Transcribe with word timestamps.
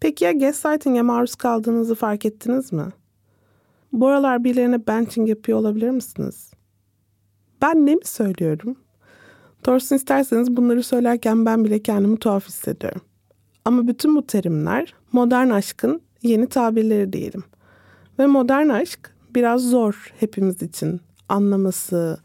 Peki 0.00 0.24
ya 0.24 0.32
gaslighting'e 0.32 1.02
maruz 1.02 1.34
kaldığınızı 1.34 1.94
fark 1.94 2.24
ettiniz 2.26 2.72
mi? 2.72 2.84
Bu 3.92 4.08
aralar 4.08 4.44
birilerine 4.44 4.86
benching 4.86 5.28
yapıyor 5.28 5.58
olabilir 5.58 5.90
misiniz? 5.90 6.50
Ben 7.62 7.86
ne 7.86 7.94
mi 7.94 8.04
söylüyorum? 8.04 8.76
Doğrusunu 9.66 9.96
isterseniz 9.96 10.56
bunları 10.56 10.82
söylerken 10.82 11.46
ben 11.46 11.64
bile 11.64 11.82
kendimi 11.82 12.16
tuhaf 12.16 12.48
hissediyorum. 12.48 13.00
Ama 13.64 13.86
bütün 13.86 14.16
bu 14.16 14.26
terimler 14.26 14.94
modern 15.12 15.50
aşkın 15.50 16.00
yeni 16.22 16.46
tabirleri 16.46 17.12
diyelim. 17.12 17.44
Ve 18.18 18.26
modern 18.26 18.68
aşk 18.68 19.14
biraz 19.34 19.62
zor 19.62 20.12
hepimiz 20.20 20.62
için 20.62 21.00
anlaması, 21.28 22.18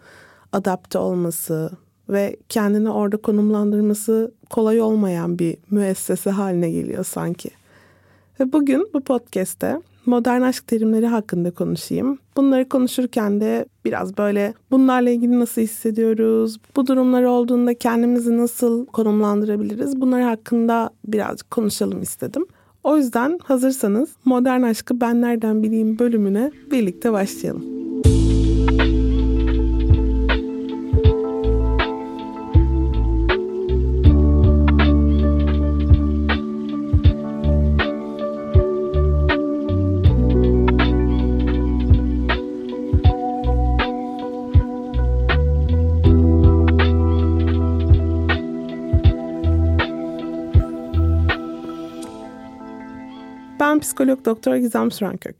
adapte 0.52 0.98
olması 0.98 1.72
ve 2.10 2.38
kendini 2.50 2.90
orada 2.90 3.18
konumlandırması 3.18 4.32
kolay 4.50 4.82
olmayan 4.82 5.40
bir 5.40 5.58
müessese 5.72 6.30
haline 6.30 6.72
geliyor 6.72 7.04
sanki. 7.04 7.63
Ve 8.40 8.54
bugün 8.54 8.88
bu 8.94 9.02
podcast'te 9.02 9.82
modern 10.06 10.42
aşk 10.42 10.68
terimleri 10.68 11.08
hakkında 11.08 11.52
konuşayım. 11.52 12.18
Bunları 12.38 12.70
konuşurken 12.70 13.42
de 13.42 13.66
biraz 13.86 14.18
böyle 14.18 14.54
bunlarla 14.72 15.10
ilgili 15.10 15.40
nasıl 15.40 15.62
hissediyoruz, 15.62 16.58
bu 16.76 16.88
durumlar 16.88 17.24
olduğunda 17.24 17.74
kendimizi 17.74 18.38
nasıl 18.38 18.86
konumlandırabiliriz 18.86 20.02
bunlar 20.02 20.22
hakkında 20.22 20.90
birazcık 21.08 21.52
konuşalım 21.52 22.02
istedim. 22.02 22.46
O 22.84 22.98
yüzden 22.98 23.40
hazırsanız 23.44 24.10
modern 24.26 24.62
aşkı 24.62 25.02
ben 25.02 25.22
nereden 25.22 25.64
bileyim 25.64 26.00
bölümüne 26.00 26.52
birlikte 26.72 27.12
başlayalım. 27.12 27.83
Psikolog 53.94 54.26
doktor 54.26 54.56
Gizem 54.56 54.92
Sürenkök. 54.92 55.36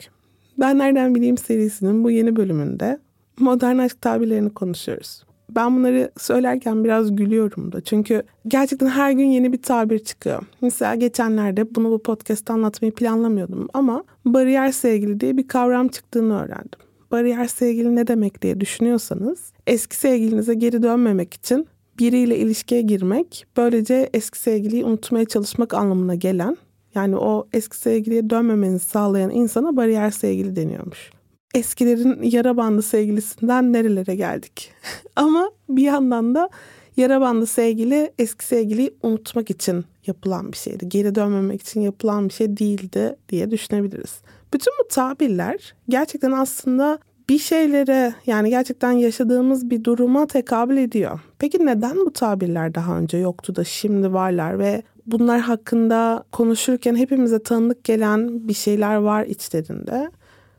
Ben 0.58 0.78
Nereden 0.78 1.16
Bileyim 1.16 1.38
serisinin 1.38 2.04
bu 2.04 2.12
yeni 2.12 2.36
bölümünde 2.36 3.00
modern 3.40 3.78
aşk 3.78 4.02
tabirlerini 4.02 4.50
konuşuyoruz. 4.50 5.24
Ben 5.50 5.76
bunları 5.76 6.12
söylerken 6.18 6.84
biraz 6.84 7.16
gülüyorum 7.16 7.72
da. 7.72 7.82
Çünkü 7.82 8.24
gerçekten 8.48 8.88
her 8.88 9.12
gün 9.12 9.26
yeni 9.26 9.54
bir 9.54 9.62
tabir 9.62 10.00
çıkıyor. 10.00 10.44
Mesela 10.62 10.96
geçenlerde 10.96 11.76
bunu 11.76 11.92
bu 11.92 12.04
podcast'ta 12.04 12.54
anlatmayı 12.54 12.94
planlamıyordum 12.94 13.68
ama 13.74 14.04
bariyer 14.26 14.72
sevgili 14.72 15.20
diye 15.20 15.38
bir 15.38 15.48
kavram 15.48 15.88
çıktığını 15.88 16.42
öğrendim. 16.42 16.80
Bariyer 17.12 17.48
sevgili 17.48 17.96
ne 17.96 18.08
demek 18.08 18.42
diye 18.42 18.60
düşünüyorsanız 18.60 19.52
eski 19.68 19.96
sevgilinize 19.96 20.54
geri 20.54 20.84
dönmemek 20.84 21.34
için 21.34 21.68
biriyle 22.00 22.38
ilişkiye 22.38 22.82
girmek, 22.82 23.46
böylece 23.58 24.10
eski 24.14 24.40
sevgiliyi 24.40 24.86
unutmaya 24.86 25.26
çalışmak 25.26 25.74
anlamına 25.74 26.16
gelen 26.16 26.58
yani 26.96 27.18
o 27.18 27.48
eski 27.54 27.78
sevgiliye 27.78 28.30
dönmemenizi 28.30 28.86
sağlayan 28.86 29.32
insana 29.32 29.78
bariyer 29.78 30.12
sevgili 30.12 30.56
deniyormuş. 30.56 31.12
Eskilerin 31.56 32.24
yara 32.24 32.58
bandı 32.58 32.82
sevgilisinden 32.82 33.74
nerelere 33.74 34.16
geldik. 34.16 34.72
Ama 35.16 35.52
bir 35.70 35.84
yandan 35.84 36.36
da 36.36 36.50
yara 36.98 37.22
bandı 37.22 37.46
sevgili 37.46 38.12
eski 38.20 38.46
sevgiliyi 38.46 38.94
unutmak 39.04 39.50
için 39.50 39.86
yapılan 40.08 40.52
bir 40.52 40.58
şeydi. 40.58 40.90
Geri 40.90 41.16
dönmemek 41.16 41.62
için 41.62 41.82
yapılan 41.82 42.30
bir 42.30 42.34
şey 42.34 42.58
değildi 42.58 43.16
diye 43.30 43.52
düşünebiliriz. 43.52 44.22
Bütün 44.54 44.74
bu 44.80 44.88
tabirler 44.88 45.76
gerçekten 45.90 46.32
aslında 46.32 47.00
bir 47.30 47.40
şeylere 47.40 48.14
yani 48.26 48.50
gerçekten 48.50 48.92
yaşadığımız 48.92 49.70
bir 49.70 49.84
duruma 49.84 50.28
tekabül 50.28 50.78
ediyor. 50.78 51.20
Peki 51.40 51.66
neden 51.66 51.98
bu 51.98 52.14
tabirler 52.14 52.76
daha 52.76 52.98
önce 52.98 53.18
yoktu 53.18 53.56
da 53.56 53.64
şimdi 53.64 54.14
varlar 54.14 54.60
ve 54.60 54.84
bunlar 55.06 55.40
hakkında 55.40 56.24
konuşurken 56.32 56.96
hepimize 56.96 57.44
tanıdık 57.44 57.84
gelen 57.84 58.48
bir 58.48 58.54
şeyler 58.54 58.96
var 58.96 59.26
içlerinde. 59.26 60.12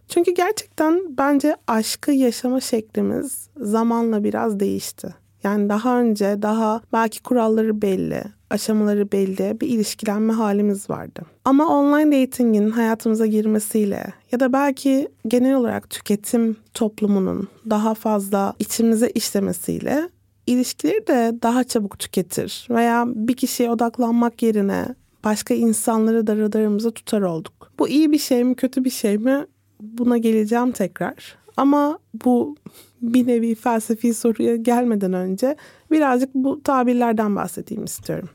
Çünkü 0.08 0.30
gerçekten 0.34 1.16
bence 1.18 1.56
aşkı 1.66 2.12
yaşama 2.12 2.60
şeklimiz 2.60 3.48
zamanla 3.56 4.24
biraz 4.24 4.60
değişti. 4.60 5.14
Yani 5.44 5.68
daha 5.68 6.00
önce 6.00 6.42
daha 6.42 6.80
belki 6.92 7.22
kuralları 7.22 7.82
belli, 7.82 8.22
aşamaları 8.50 9.12
belli 9.12 9.60
bir 9.60 9.68
ilişkilenme 9.68 10.32
halimiz 10.32 10.90
vardı. 10.90 11.22
Ama 11.44 11.68
online 11.68 12.22
datingin 12.22 12.70
hayatımıza 12.70 13.26
girmesiyle 13.26 14.06
ya 14.32 14.40
da 14.40 14.52
belki 14.52 15.08
genel 15.28 15.54
olarak 15.54 15.90
tüketim 15.90 16.56
toplumunun 16.74 17.48
daha 17.70 17.94
fazla 17.94 18.54
içimize 18.58 19.08
işlemesiyle 19.10 20.08
ilişkileri 20.46 21.06
de 21.06 21.38
daha 21.42 21.64
çabuk 21.64 21.98
tüketir 21.98 22.66
veya 22.70 23.04
bir 23.06 23.36
kişiye 23.36 23.70
odaklanmak 23.70 24.42
yerine 24.42 24.94
başka 25.24 25.54
insanları 25.54 26.26
da 26.26 26.36
radarımıza 26.36 26.90
tutar 26.90 27.22
olduk. 27.22 27.72
Bu 27.78 27.88
iyi 27.88 28.12
bir 28.12 28.18
şey 28.18 28.44
mi 28.44 28.54
kötü 28.54 28.84
bir 28.84 28.90
şey 28.90 29.18
mi 29.18 29.46
buna 29.80 30.18
geleceğim 30.18 30.72
tekrar. 30.72 31.36
Ama 31.56 31.98
bu 32.24 32.56
bir 33.02 33.26
nevi 33.26 33.54
felsefi 33.54 34.14
soruya 34.14 34.56
gelmeden 34.56 35.12
önce 35.12 35.56
birazcık 35.90 36.34
bu 36.34 36.62
tabirlerden 36.62 37.36
bahsedeyim 37.36 37.84
istiyorum. 37.84 38.28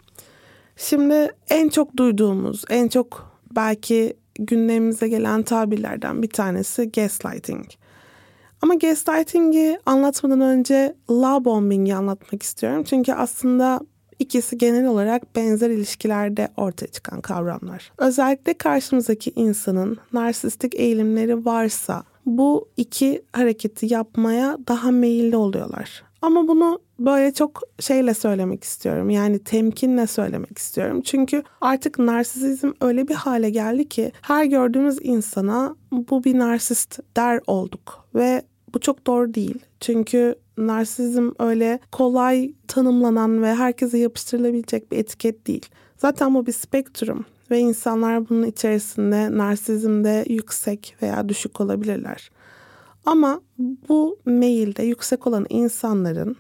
Şimdi 0.76 1.32
en 1.50 1.70
çok 1.70 1.98
duyduğumuz, 1.98 2.64
en 2.70 2.88
çok 2.88 3.40
belki 3.56 4.14
gündemimize 4.40 5.08
gelen 5.08 5.44
tabirlerden 5.44 6.24
bir 6.24 6.30
tanesi 6.30 6.92
gaslighting. 6.92 7.66
Ama 8.62 8.76
gaslighting'i 8.76 9.80
anlatmadan 9.86 10.42
önce 10.42 10.96
love 11.10 11.46
bombing'i 11.46 11.96
anlatmak 11.96 12.44
istiyorum. 12.44 12.84
Çünkü 12.84 13.14
aslında 13.14 13.80
ikisi 14.20 14.58
genel 14.58 14.88
olarak 14.88 15.36
benzer 15.36 15.70
ilişkilerde 15.70 16.50
ortaya 16.58 16.88
çıkan 16.88 17.22
kavramlar. 17.22 17.92
Özellikle 17.98 18.54
karşımızdaki 18.54 19.32
insanın 19.36 19.98
narsistik 20.14 20.76
eğilimleri 20.76 21.46
varsa 21.46 22.04
bu 22.26 22.70
iki 22.78 23.22
hareketi 23.34 23.94
yapmaya 23.94 24.58
daha 24.68 24.92
meyilli 24.92 25.36
oluyorlar. 25.36 26.04
Ama 26.22 26.48
bunu 26.48 26.80
böyle 27.00 27.34
çok 27.34 27.62
şeyle 27.80 28.14
söylemek 28.14 28.64
istiyorum. 28.64 29.10
Yani 29.10 29.40
temkinle 29.40 30.08
söylemek 30.08 30.58
istiyorum. 30.58 31.02
Çünkü 31.02 31.44
artık 31.62 32.00
narsizm 32.00 32.72
öyle 32.82 33.08
bir 33.08 33.14
hale 33.14 33.50
geldi 33.50 33.90
ki 33.90 34.12
her 34.22 34.46
gördüğümüz 34.46 34.98
insana 35.02 35.76
bu 35.92 36.24
bir 36.24 36.40
narsist 36.40 37.00
der 37.18 37.42
olduk. 37.48 38.06
Ve 38.16 38.42
bu 38.74 38.80
çok 38.80 39.08
doğru 39.08 39.34
değil. 39.34 39.60
Çünkü 39.80 40.36
narsizm 40.58 41.32
öyle 41.40 41.80
kolay 41.92 42.54
tanımlanan 42.68 43.42
ve 43.42 43.56
herkese 43.56 43.98
yapıştırılabilecek 43.98 44.92
bir 44.92 44.98
etiket 44.98 45.48
değil. 45.48 45.66
Zaten 45.98 46.36
bu 46.36 46.46
bir 46.46 46.52
spektrum 46.52 47.26
ve 47.52 47.60
insanlar 47.60 48.30
bunun 48.30 48.44
içerisinde 48.44 49.38
narsizmde 49.38 50.26
yüksek 50.30 50.96
veya 51.02 51.30
düşük 51.30 51.62
olabilirler. 51.62 52.32
Ama 53.06 53.42
bu 53.90 54.20
meyilde 54.26 54.84
yüksek 54.84 55.28
olan 55.28 55.46
insanların 55.50 56.36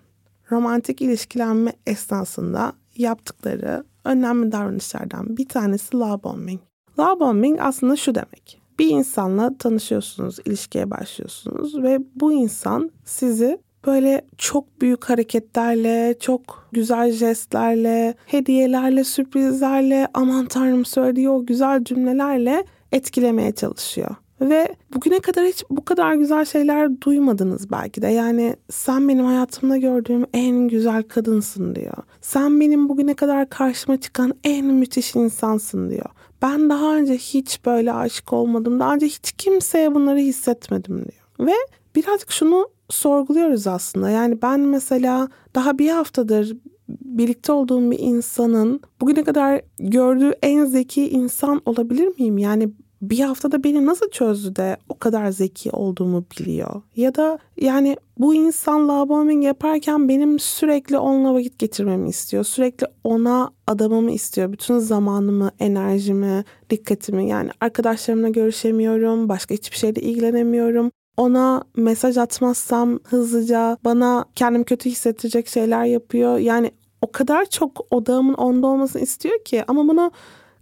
romantik 0.52 1.02
ilişkilenme 1.02 1.74
esnasında 1.88 2.74
yaptıkları 2.96 3.84
önemli 4.06 4.52
davranışlardan 4.52 5.38
bir 5.38 5.48
tanesi 5.48 5.98
love 5.98 6.24
bombing. 6.24 6.62
Love 7.00 7.20
bombing 7.20 7.60
aslında 7.62 7.96
şu 7.96 8.16
demek. 8.16 8.62
Bir 8.80 8.90
insanla 8.90 9.58
tanışıyorsunuz, 9.58 10.38
ilişkiye 10.46 10.92
başlıyorsunuz 10.92 11.84
ve 11.84 12.00
bu 12.16 12.34
insan 12.34 12.92
sizi 13.06 13.60
böyle 13.86 14.22
çok 14.38 14.81
büyük 14.81 15.06
hareketlerle, 15.06 16.16
çok 16.20 16.70
güzel 16.72 17.12
jestlerle, 17.12 18.14
hediyelerle, 18.26 19.04
sürprizlerle, 19.04 20.08
aman 20.14 20.46
tanrım 20.46 20.86
söylediği 20.86 21.30
o 21.30 21.46
güzel 21.46 21.84
cümlelerle 21.84 22.66
etkilemeye 22.92 23.52
çalışıyor. 23.52 24.16
Ve 24.42 24.76
bugüne 24.94 25.20
kadar 25.20 25.46
hiç 25.46 25.64
bu 25.70 25.86
kadar 25.86 26.14
güzel 26.14 26.46
şeyler 26.46 27.02
duymadınız 27.02 27.72
belki 27.72 28.02
de. 28.02 28.08
Yani 28.08 28.56
sen 28.70 29.08
benim 29.08 29.26
hayatımda 29.26 29.78
gördüğüm 29.78 30.26
en 30.34 30.68
güzel 30.68 31.04
kadınsın 31.04 31.76
diyor. 31.76 31.98
Sen 32.22 32.60
benim 32.60 32.90
bugüne 32.90 33.14
kadar 33.14 33.50
karşıma 33.50 33.98
çıkan 34.00 34.34
en 34.44 34.66
müthiş 34.66 35.16
insansın 35.16 35.90
diyor. 35.90 36.10
Ben 36.42 36.70
daha 36.70 36.96
önce 36.96 37.14
hiç 37.14 37.66
böyle 37.66 37.94
aşık 37.94 38.34
olmadım. 38.34 38.80
Daha 38.80 38.94
önce 38.94 39.06
hiç 39.06 39.32
kimseye 39.32 39.96
bunları 39.96 40.18
hissetmedim 40.18 40.96
diyor. 40.96 41.50
Ve 41.50 41.56
birazcık 41.96 42.32
şunu 42.32 42.70
sorguluyoruz 42.90 43.68
aslında. 43.68 44.10
Yani 44.10 44.42
ben 44.42 44.60
mesela 44.60 45.30
daha 45.56 45.80
bir 45.80 45.90
haftadır 45.90 46.58
birlikte 46.90 47.52
olduğum 47.52 47.92
bir 47.92 48.00
insanın 48.00 48.82
bugüne 49.02 49.24
kadar 49.24 49.62
gördüğü 49.80 50.34
en 50.42 50.66
zeki 50.66 51.10
insan 51.10 51.62
olabilir 51.66 52.08
miyim? 52.20 52.38
Yani 52.38 52.70
bir 53.01 53.19
haftada 53.19 53.63
beni 53.63 53.86
nasıl 53.86 54.10
çözdü 54.10 54.56
de 54.56 54.78
o 54.90 54.98
kadar 54.98 55.31
zeki 55.31 55.72
olduğumu 55.72 56.25
biliyor? 56.31 56.81
Ya 56.96 57.16
da 57.16 57.40
yani 57.57 57.98
bu 58.18 58.36
insan 58.36 58.88
love 58.88 59.34
yaparken 59.46 60.10
benim 60.10 60.40
sürekli 60.40 60.98
onunla 60.98 61.34
vakit 61.34 61.60
geçirmemi 61.60 62.10
istiyor. 62.10 62.44
Sürekli 62.44 62.88
ona 63.04 63.51
adamamı 63.68 64.12
istiyor. 64.12 64.51
Bütün 64.51 64.80
zamanımı, 64.80 65.51
enerjimi, 65.60 66.44
dikkatimi 66.69 67.30
yani 67.30 67.50
arkadaşlarımla 67.62 68.30
görüşemiyorum. 68.30 69.30
Başka 69.30 69.54
hiçbir 69.54 69.78
şeyle 69.78 70.02
ilgilenemiyorum 70.02 70.92
ona 71.19 71.63
mesaj 71.75 72.18
atmazsam 72.18 73.00
hızlıca 73.04 73.78
bana 73.86 74.25
kendim 74.36 74.63
kötü 74.63 74.90
hissettirecek 74.90 75.48
şeyler 75.48 75.86
yapıyor. 75.86 76.38
Yani 76.38 76.72
o 77.02 77.12
kadar 77.12 77.45
çok 77.45 77.86
odağımın 77.92 78.34
onda 78.34 78.68
olmasını 78.68 79.02
istiyor 79.02 79.44
ki 79.44 79.63
ama 79.68 79.88
bunu 79.88 80.12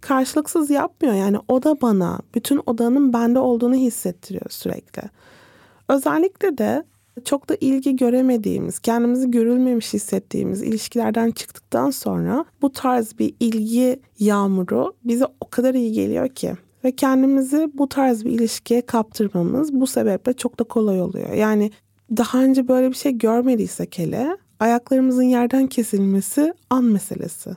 karşılıksız 0.00 0.70
yapmıyor. 0.70 1.14
Yani 1.14 1.38
o 1.48 1.62
da 1.62 1.80
bana 1.80 2.20
bütün 2.34 2.60
odağının 2.66 3.12
bende 3.12 3.38
olduğunu 3.38 3.74
hissettiriyor 3.74 4.50
sürekli. 4.50 5.02
Özellikle 5.88 6.58
de 6.58 6.84
çok 7.24 7.48
da 7.48 7.56
ilgi 7.60 7.96
göremediğimiz, 7.96 8.78
kendimizi 8.78 9.30
görülmemiş 9.30 9.94
hissettiğimiz 9.94 10.62
ilişkilerden 10.62 11.30
çıktıktan 11.30 11.90
sonra 11.90 12.44
bu 12.62 12.72
tarz 12.72 13.18
bir 13.18 13.34
ilgi 13.40 14.00
yağmuru 14.18 14.94
bize 15.04 15.26
o 15.40 15.50
kadar 15.50 15.74
iyi 15.74 15.92
geliyor 15.92 16.28
ki 16.28 16.54
ve 16.84 16.92
kendimizi 16.92 17.70
bu 17.74 17.88
tarz 17.88 18.24
bir 18.24 18.30
ilişkiye 18.30 18.86
kaptırmamız 18.86 19.72
bu 19.72 19.86
sebeple 19.86 20.32
çok 20.32 20.58
da 20.58 20.64
kolay 20.64 21.00
oluyor. 21.00 21.32
Yani 21.32 21.70
daha 22.16 22.42
önce 22.42 22.68
böyle 22.68 22.88
bir 22.88 22.96
şey 22.96 23.18
görmediysek 23.18 23.98
hele 23.98 24.36
ayaklarımızın 24.60 25.22
yerden 25.22 25.66
kesilmesi 25.66 26.54
an 26.70 26.84
meselesi. 26.84 27.50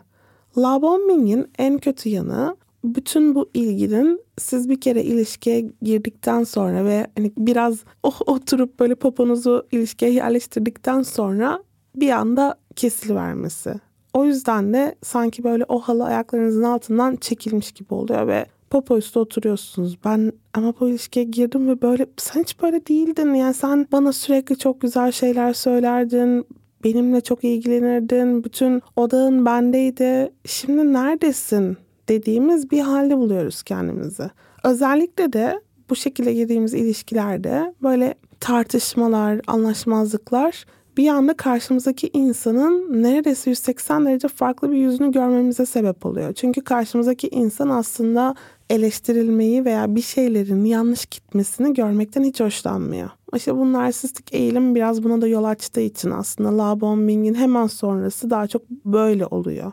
Love 0.58 1.46
en 1.58 1.78
kötü 1.78 2.10
yanı 2.10 2.56
bütün 2.84 3.36
bu 3.36 3.50
ilginin 3.54 4.22
siz 4.38 4.70
bir 4.70 4.82
kere 4.82 5.04
ilişkiye 5.04 5.72
girdikten 5.82 6.44
sonra 6.44 6.86
ve 6.86 7.08
hani 7.18 7.32
biraz 7.38 7.80
oh, 8.04 8.22
oturup 8.26 8.80
böyle 8.80 8.96
poponuzu 8.96 9.68
ilişkiye 9.72 10.12
yerleştirdikten 10.12 11.02
sonra 11.02 11.64
bir 11.96 12.10
anda 12.10 12.56
kesilivermesi. 12.76 13.74
O 14.14 14.26
yüzden 14.26 14.74
de 14.74 14.96
sanki 15.04 15.44
böyle 15.44 15.66
o 15.68 15.80
halı 15.80 16.04
ayaklarınızın 16.06 16.64
altından 16.64 17.16
çekilmiş 17.16 17.72
gibi 17.72 17.94
oluyor 17.94 18.28
ve 18.28 18.46
popo 18.70 18.98
üstü 18.98 19.20
oturuyorsunuz. 19.20 19.98
Ben 20.06 20.32
ama 20.54 20.74
bu 20.80 20.90
ilişkiye 20.90 21.26
girdim 21.26 21.68
ve 21.68 21.82
böyle 21.82 22.06
sen 22.18 22.42
hiç 22.42 22.62
böyle 22.62 22.86
değildin. 22.86 23.34
Yani 23.34 23.54
sen 23.54 23.88
bana 23.92 24.14
sürekli 24.14 24.58
çok 24.58 24.82
güzel 24.82 25.12
şeyler 25.12 25.54
söylerdin. 25.54 26.46
Benimle 26.84 27.22
çok 27.22 27.44
ilgilenirdin. 27.44 28.44
Bütün 28.44 28.82
odağın 28.96 29.46
bendeydi. 29.46 30.32
Şimdi 30.46 30.94
neredesin 30.94 31.78
dediğimiz 32.10 32.72
bir 32.72 32.80
halde 32.80 33.18
buluyoruz 33.18 33.64
kendimizi. 33.64 34.30
Özellikle 34.64 35.34
de 35.34 35.62
bu 35.90 35.96
şekilde 35.96 36.34
girdiğimiz 36.34 36.74
ilişkilerde 36.74 37.74
böyle 37.84 38.16
tartışmalar, 38.40 39.42
anlaşmazlıklar 39.48 40.66
bir 40.98 41.08
anda 41.08 41.34
karşımızdaki 41.34 42.10
insanın 42.14 43.04
neredeyse 43.04 43.50
180 43.50 44.06
derece 44.06 44.28
farklı 44.28 44.72
bir 44.72 44.78
yüzünü 44.78 45.12
görmemize 45.12 45.66
sebep 45.66 46.06
oluyor. 46.06 46.34
Çünkü 46.34 46.62
karşımızdaki 46.62 47.28
insan 47.28 47.70
aslında 47.70 48.36
eleştirilmeyi 48.70 49.66
veya 49.66 49.96
bir 49.96 50.02
şeylerin 50.02 50.66
yanlış 50.66 51.06
gitmesini 51.06 51.74
görmekten 51.74 52.24
hiç 52.24 52.40
hoşlanmıyor. 52.40 53.10
İşte 53.36 53.56
bu 53.56 53.74
narsistik 53.74 54.34
eğilim 54.34 54.76
biraz 54.76 55.04
buna 55.04 55.22
da 55.22 55.28
yol 55.28 55.44
açtığı 55.44 55.82
için 55.82 56.12
aslında 56.12 56.58
love 56.58 56.82
bombing'in 56.82 57.34
hemen 57.34 57.68
sonrası 57.68 58.30
daha 58.30 58.48
çok 58.48 58.70
böyle 58.70 59.26
oluyor. 59.26 59.72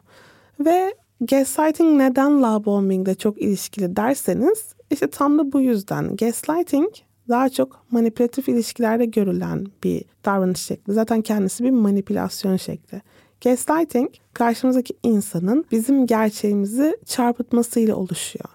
Ve 0.61 0.94
gaslighting 1.21 2.00
neden 2.00 2.43
love 2.43 2.64
bombing'de 2.64 3.14
çok 3.14 3.43
ilişkili 3.43 3.97
derseniz 3.97 4.64
işte 4.91 5.11
tam 5.11 5.38
da 5.38 5.53
bu 5.53 5.61
yüzden. 5.61 6.17
Gaslighting 6.17 6.91
daha 7.28 7.48
çok 7.48 7.84
manipülatif 7.90 8.48
ilişkilerde 8.48 9.06
görülen 9.06 9.66
bir 9.84 10.04
davranış 10.25 10.60
şekli. 10.60 10.92
Zaten 10.92 11.22
kendisi 11.22 11.64
bir 11.64 11.70
manipülasyon 11.70 12.56
şekli. 12.56 13.02
Gaslighting 13.44 14.10
karşımızdaki 14.34 14.94
insanın 15.02 15.64
bizim 15.72 16.06
gerçeğimizi 16.06 16.96
çarpıtmasıyla 17.06 17.96
oluşuyor. 17.96 18.48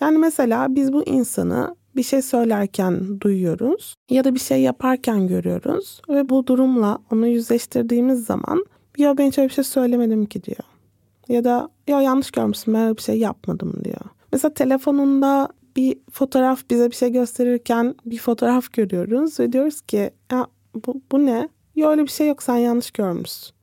Yani 0.00 0.18
mesela 0.18 0.74
biz 0.74 0.92
bu 0.92 1.04
insanı 1.04 1.76
bir 1.96 2.02
şey 2.02 2.22
söylerken 2.22 3.20
duyuyoruz 3.20 3.94
ya 4.10 4.24
da 4.24 4.34
bir 4.34 4.40
şey 4.40 4.62
yaparken 4.62 5.28
görüyoruz 5.28 6.00
ve 6.08 6.28
bu 6.28 6.46
durumla 6.46 6.98
onu 7.12 7.26
yüzleştirdiğimiz 7.26 8.24
zaman 8.24 8.66
ya 8.98 9.18
ben 9.18 9.26
hiç 9.26 9.38
öyle 9.38 9.48
bir 9.48 9.54
şey 9.54 9.64
söylemedim 9.64 10.26
ki 10.26 10.42
diyor. 10.42 10.64
Ya 11.28 11.44
da 11.44 11.68
ya 11.88 12.02
yanlış 12.02 12.30
görmüşsün 12.30 12.74
ben 12.74 12.80
öyle 12.80 12.96
bir 12.96 13.02
şey 13.02 13.18
yapmadım 13.18 13.72
diyor. 13.84 14.00
Mesela 14.32 14.54
telefonunda 14.54 15.48
bir 15.76 15.98
fotoğraf 16.10 16.70
bize 16.70 16.90
bir 16.90 16.96
şey 16.96 17.12
gösterirken 17.12 17.94
bir 18.06 18.18
fotoğraf 18.18 18.72
görüyoruz 18.72 19.40
ve 19.40 19.52
diyoruz 19.52 19.80
ki 19.80 20.10
ya 20.32 20.46
bu, 20.86 21.02
bu 21.12 21.26
ne? 21.26 21.48
Ya 21.76 21.90
öyle 21.90 22.02
bir 22.02 22.10
şey 22.10 22.28
yok 22.28 22.42
sen 22.42 22.56
yanlış 22.56 22.90
görmüşsün. 22.90 23.54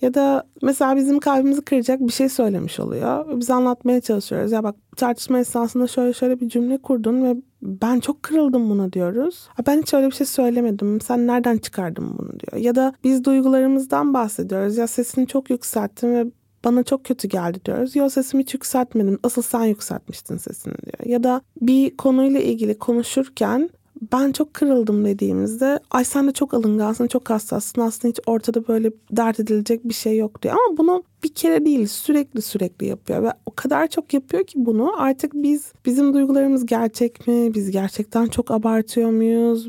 Ya 0.00 0.14
da 0.14 0.46
mesela 0.62 0.96
bizim 0.96 1.20
kalbimizi 1.20 1.62
kıracak 1.62 2.00
bir 2.00 2.12
şey 2.12 2.28
söylemiş 2.28 2.80
oluyor. 2.80 3.40
Biz 3.40 3.50
anlatmaya 3.50 4.00
çalışıyoruz. 4.00 4.52
Ya 4.52 4.64
bak 4.64 4.76
tartışma 4.96 5.38
esnasında 5.38 5.86
şöyle 5.86 6.12
şöyle 6.12 6.40
bir 6.40 6.48
cümle 6.48 6.78
kurdun 6.78 7.24
ve 7.24 7.36
ben 7.62 8.00
çok 8.00 8.22
kırıldım 8.22 8.70
buna 8.70 8.92
diyoruz. 8.92 9.48
Ben 9.66 9.82
hiç 9.82 9.94
öyle 9.94 10.06
bir 10.06 10.12
şey 10.12 10.26
söylemedim. 10.26 11.00
Sen 11.00 11.26
nereden 11.26 11.58
çıkardın 11.58 12.18
bunu 12.18 12.40
diyor. 12.40 12.62
Ya 12.62 12.74
da 12.74 12.92
biz 13.04 13.24
duygularımızdan 13.24 14.14
bahsediyoruz. 14.14 14.76
Ya 14.76 14.86
sesini 14.86 15.26
çok 15.26 15.50
yükselttin 15.50 16.14
ve 16.14 16.26
bana 16.66 16.82
çok 16.82 17.04
kötü 17.04 17.28
geldi 17.28 17.58
diyoruz. 17.64 17.96
Yo 17.96 18.08
sesimi 18.08 18.42
hiç 18.42 18.54
yükseltmedim. 18.54 19.18
Asıl 19.22 19.42
sen 19.42 19.64
yükseltmiştin 19.64 20.36
sesini 20.36 20.74
diyor. 20.74 21.12
Ya 21.12 21.22
da 21.22 21.40
bir 21.60 21.96
konuyla 21.96 22.40
ilgili 22.40 22.78
konuşurken 22.78 23.70
ben 24.12 24.32
çok 24.32 24.54
kırıldım 24.54 25.04
dediğimizde 25.04 25.80
ay 25.90 26.04
sen 26.04 26.28
de 26.28 26.32
çok 26.32 26.54
alıngansın, 26.54 27.06
çok 27.06 27.30
hassassın. 27.30 27.80
Aslında 27.80 28.08
hiç 28.08 28.20
ortada 28.26 28.68
böyle 28.68 28.90
dert 29.12 29.40
edilecek 29.40 29.84
bir 29.84 29.94
şey 29.94 30.16
yok 30.16 30.42
diyor. 30.42 30.54
Ama 30.54 30.78
bunu 30.78 31.02
bir 31.24 31.34
kere 31.34 31.64
değil 31.64 31.86
sürekli 31.86 32.42
sürekli 32.42 32.86
yapıyor 32.86 33.22
ve 33.22 33.32
o 33.46 33.50
kadar 33.56 33.86
çok 33.88 34.14
yapıyor 34.14 34.44
ki 34.44 34.54
bunu 34.56 35.02
artık 35.02 35.34
biz 35.34 35.72
bizim 35.86 36.14
duygularımız 36.14 36.66
gerçek 36.66 37.26
mi? 37.26 37.54
Biz 37.54 37.70
gerçekten 37.70 38.26
çok 38.26 38.50
abartıyor 38.50 39.10
muyuz? 39.10 39.68